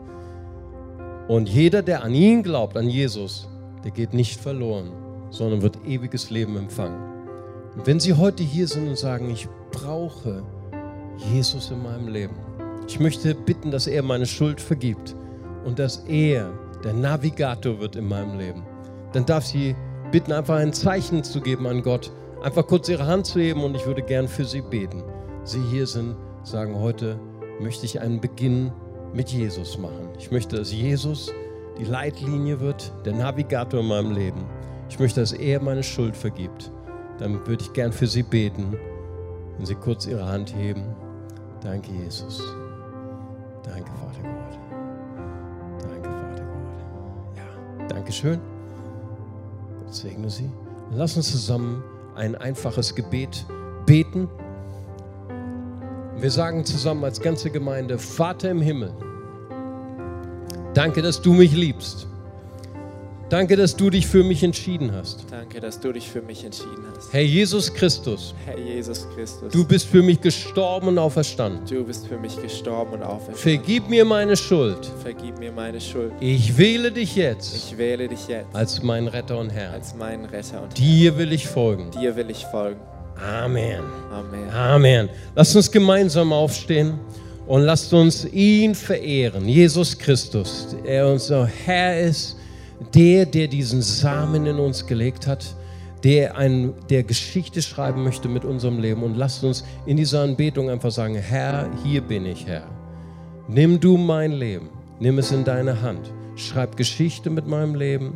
Und 1.28 1.50
jeder, 1.50 1.82
der 1.82 2.02
an 2.02 2.14
ihn 2.14 2.42
glaubt, 2.42 2.78
an 2.78 2.88
Jesus, 2.88 3.46
der 3.84 3.90
geht 3.90 4.14
nicht 4.14 4.40
verloren, 4.40 4.90
sondern 5.28 5.60
wird 5.60 5.78
ewiges 5.86 6.30
Leben 6.30 6.56
empfangen. 6.56 6.98
Und 7.76 7.86
wenn 7.86 8.00
Sie 8.00 8.14
heute 8.14 8.42
hier 8.42 8.68
sind 8.68 8.88
und 8.88 8.96
sagen, 8.96 9.28
ich 9.28 9.48
brauche 9.70 10.42
Jesus 11.30 11.70
in 11.70 11.82
meinem 11.82 12.08
Leben, 12.08 12.36
ich 12.88 12.98
möchte 13.00 13.34
bitten, 13.34 13.70
dass 13.70 13.86
er 13.86 14.02
meine 14.02 14.26
Schuld 14.26 14.62
vergibt 14.62 15.14
und 15.66 15.78
dass 15.78 15.98
er 16.08 16.50
der 16.82 16.94
Navigator 16.94 17.78
wird 17.78 17.96
in 17.96 18.08
meinem 18.08 18.38
Leben, 18.38 18.62
dann 19.12 19.26
darf 19.26 19.44
Sie 19.44 19.76
bitten, 20.10 20.32
einfach 20.32 20.56
ein 20.56 20.72
Zeichen 20.72 21.24
zu 21.24 21.40
geben 21.40 21.66
an 21.66 21.82
Gott, 21.82 22.12
einfach 22.42 22.66
kurz 22.66 22.88
Ihre 22.88 23.06
Hand 23.06 23.26
zu 23.26 23.40
heben 23.40 23.64
und 23.64 23.74
ich 23.74 23.86
würde 23.86 24.02
gern 24.02 24.28
für 24.28 24.44
Sie 24.44 24.60
beten. 24.60 25.02
Sie 25.44 25.62
hier 25.70 25.86
sind, 25.86 26.16
sagen, 26.42 26.78
heute 26.78 27.18
möchte 27.60 27.86
ich 27.86 28.00
einen 28.00 28.20
Beginn 28.20 28.72
mit 29.12 29.30
Jesus 29.30 29.78
machen. 29.78 30.08
Ich 30.18 30.30
möchte, 30.30 30.56
dass 30.56 30.72
Jesus 30.72 31.32
die 31.78 31.84
Leitlinie 31.84 32.60
wird, 32.60 32.92
der 33.04 33.14
Navigator 33.14 33.80
in 33.80 33.86
meinem 33.86 34.12
Leben. 34.12 34.44
Ich 34.88 34.98
möchte, 34.98 35.20
dass 35.20 35.32
er 35.32 35.60
meine 35.62 35.82
Schuld 35.82 36.16
vergibt 36.16 36.70
dann 37.20 37.46
würde 37.46 37.62
ich 37.62 37.72
gern 37.72 37.92
für 37.92 38.06
Sie 38.06 38.22
beten. 38.22 38.76
Wenn 39.56 39.66
Sie 39.66 39.74
kurz 39.74 40.06
Ihre 40.06 40.26
Hand 40.26 40.54
heben. 40.56 40.82
Danke, 41.62 41.92
Jesus. 41.92 42.42
Danke, 43.62 43.90
Vater 43.92 44.22
Gott. 44.22 44.58
Danke, 45.82 46.08
Vater 46.08 46.44
Gott. 46.44 47.36
Ja, 47.36 47.86
danke 47.88 48.10
schön. 48.10 48.40
Segne 49.90 50.30
Sie. 50.30 50.50
Lass 50.92 51.16
uns 51.16 51.30
zusammen 51.30 51.82
ein 52.14 52.34
einfaches 52.34 52.94
Gebet 52.94 53.46
beten. 53.86 54.28
Wir 56.18 56.30
sagen 56.30 56.64
zusammen 56.64 57.04
als 57.04 57.20
ganze 57.20 57.50
Gemeinde, 57.50 57.98
Vater 57.98 58.50
im 58.50 58.60
Himmel, 58.60 58.92
danke, 60.74 61.00
dass 61.02 61.22
du 61.22 61.32
mich 61.32 61.52
liebst. 61.52 62.09
Danke, 63.30 63.54
dass 63.56 63.76
du 63.76 63.90
dich 63.90 64.06
für 64.08 64.24
mich 64.24 64.42
entschieden 64.42 64.90
hast. 64.92 65.24
Danke, 65.30 65.60
dass 65.60 65.78
du 65.78 65.92
dich 65.92 66.08
für 66.10 66.20
mich 66.20 66.44
entschieden 66.44 66.84
hast. 66.96 67.12
Herr 67.12 67.22
Jesus 67.22 67.72
Christus, 67.72 68.34
Herr 68.44 68.58
Jesus 68.58 69.06
Christus, 69.14 69.52
du 69.52 69.64
bist 69.64 69.86
für 69.86 70.02
mich 70.02 70.20
gestorben 70.20 70.88
und 70.88 70.98
auferstanden. 70.98 71.60
du 71.64 71.84
bist 71.84 72.08
für 72.08 72.18
mich 72.18 72.40
gestorben 72.42 72.94
und 72.94 73.02
auferstanden. 73.04 73.36
Vergib 73.40 73.88
mir 73.88 74.04
meine 74.04 74.36
Schuld. 74.36 74.84
Vergib 75.02 75.38
mir 75.38 75.52
meine 75.52 75.80
Schuld. 75.80 76.12
Ich 76.18 76.58
wähle 76.58 76.90
dich 76.90 77.14
jetzt 77.14 77.54
Ich 77.54 77.78
wähle 77.78 78.08
dich 78.08 78.26
jetzt 78.26 78.52
als 78.52 78.82
meinen 78.82 79.06
Retter 79.06 79.38
und 79.38 79.50
Herrn. 79.50 79.74
als 79.74 79.94
meinen 79.94 80.24
Retter 80.24 80.62
und 80.64 80.76
Dir 80.76 81.16
will 81.16 81.32
ich 81.32 81.46
folgen. 81.46 81.92
dir 81.92 82.16
will 82.16 82.30
ich 82.30 82.44
folgen. 82.46 82.80
Amen. 83.16 83.80
Amen. 84.12 84.50
Amen. 84.50 85.08
Lasst 85.36 85.54
uns 85.54 85.70
gemeinsam 85.70 86.32
aufstehen 86.32 86.98
und 87.46 87.62
lasst 87.62 87.92
uns 87.92 88.24
ihn 88.32 88.74
verehren. 88.74 89.46
Jesus 89.48 89.96
Christus, 89.96 90.74
der 90.84 91.06
unser 91.06 91.46
Herr 91.46 92.00
ist, 92.00 92.36
der, 92.94 93.26
der 93.26 93.48
diesen 93.48 93.82
Samen 93.82 94.46
in 94.46 94.58
uns 94.58 94.86
gelegt 94.86 95.26
hat, 95.26 95.54
der, 96.02 96.36
ein, 96.36 96.72
der 96.88 97.02
Geschichte 97.02 97.60
schreiben 97.62 98.04
möchte 98.04 98.28
mit 98.28 98.44
unserem 98.44 98.78
Leben. 98.78 99.02
Und 99.02 99.16
lasst 99.16 99.44
uns 99.44 99.64
in 99.86 99.96
dieser 99.96 100.22
Anbetung 100.22 100.70
einfach 100.70 100.90
sagen, 100.90 101.14
Herr, 101.14 101.68
hier 101.84 102.00
bin 102.00 102.24
ich, 102.26 102.46
Herr. 102.46 102.66
Nimm 103.48 103.80
du 103.80 103.96
mein 103.96 104.32
Leben, 104.32 104.68
nimm 105.00 105.18
es 105.18 105.32
in 105.32 105.44
deine 105.44 105.82
Hand, 105.82 106.12
schreib 106.36 106.76
Geschichte 106.76 107.30
mit 107.30 107.46
meinem 107.46 107.74
Leben 107.74 108.14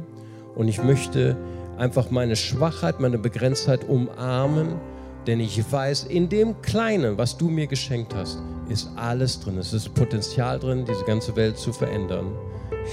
und 0.54 0.68
ich 0.68 0.82
möchte 0.82 1.36
einfach 1.76 2.10
meine 2.10 2.36
Schwachheit, 2.36 3.00
meine 3.00 3.18
Begrenztheit 3.18 3.88
umarmen, 3.88 4.76
denn 5.26 5.40
ich 5.40 5.60
weiß, 5.72 6.04
in 6.04 6.28
dem 6.28 6.60
Kleinen, 6.62 7.18
was 7.18 7.36
du 7.36 7.48
mir 7.48 7.66
geschenkt 7.66 8.14
hast, 8.14 8.38
ist 8.68 8.88
alles 8.96 9.40
drin. 9.40 9.58
Es 9.58 9.72
ist 9.72 9.92
Potenzial 9.94 10.58
drin, 10.58 10.84
diese 10.88 11.04
ganze 11.04 11.34
Welt 11.34 11.58
zu 11.58 11.72
verändern. 11.72 12.26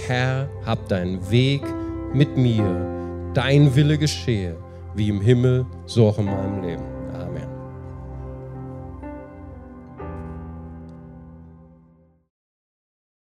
Herr, 0.08 0.50
hab 0.66 0.88
deinen 0.88 1.30
Weg 1.32 1.62
mit 2.14 2.38
mir, 2.38 3.32
dein 3.34 3.76
Wille 3.76 3.98
geschehe, 3.98 4.56
wie 4.96 5.10
im 5.10 5.22
Himmel, 5.22 5.66
so 5.86 6.08
auch 6.08 6.18
in 6.20 6.26
meinem 6.26 6.62
Leben. 6.62 6.91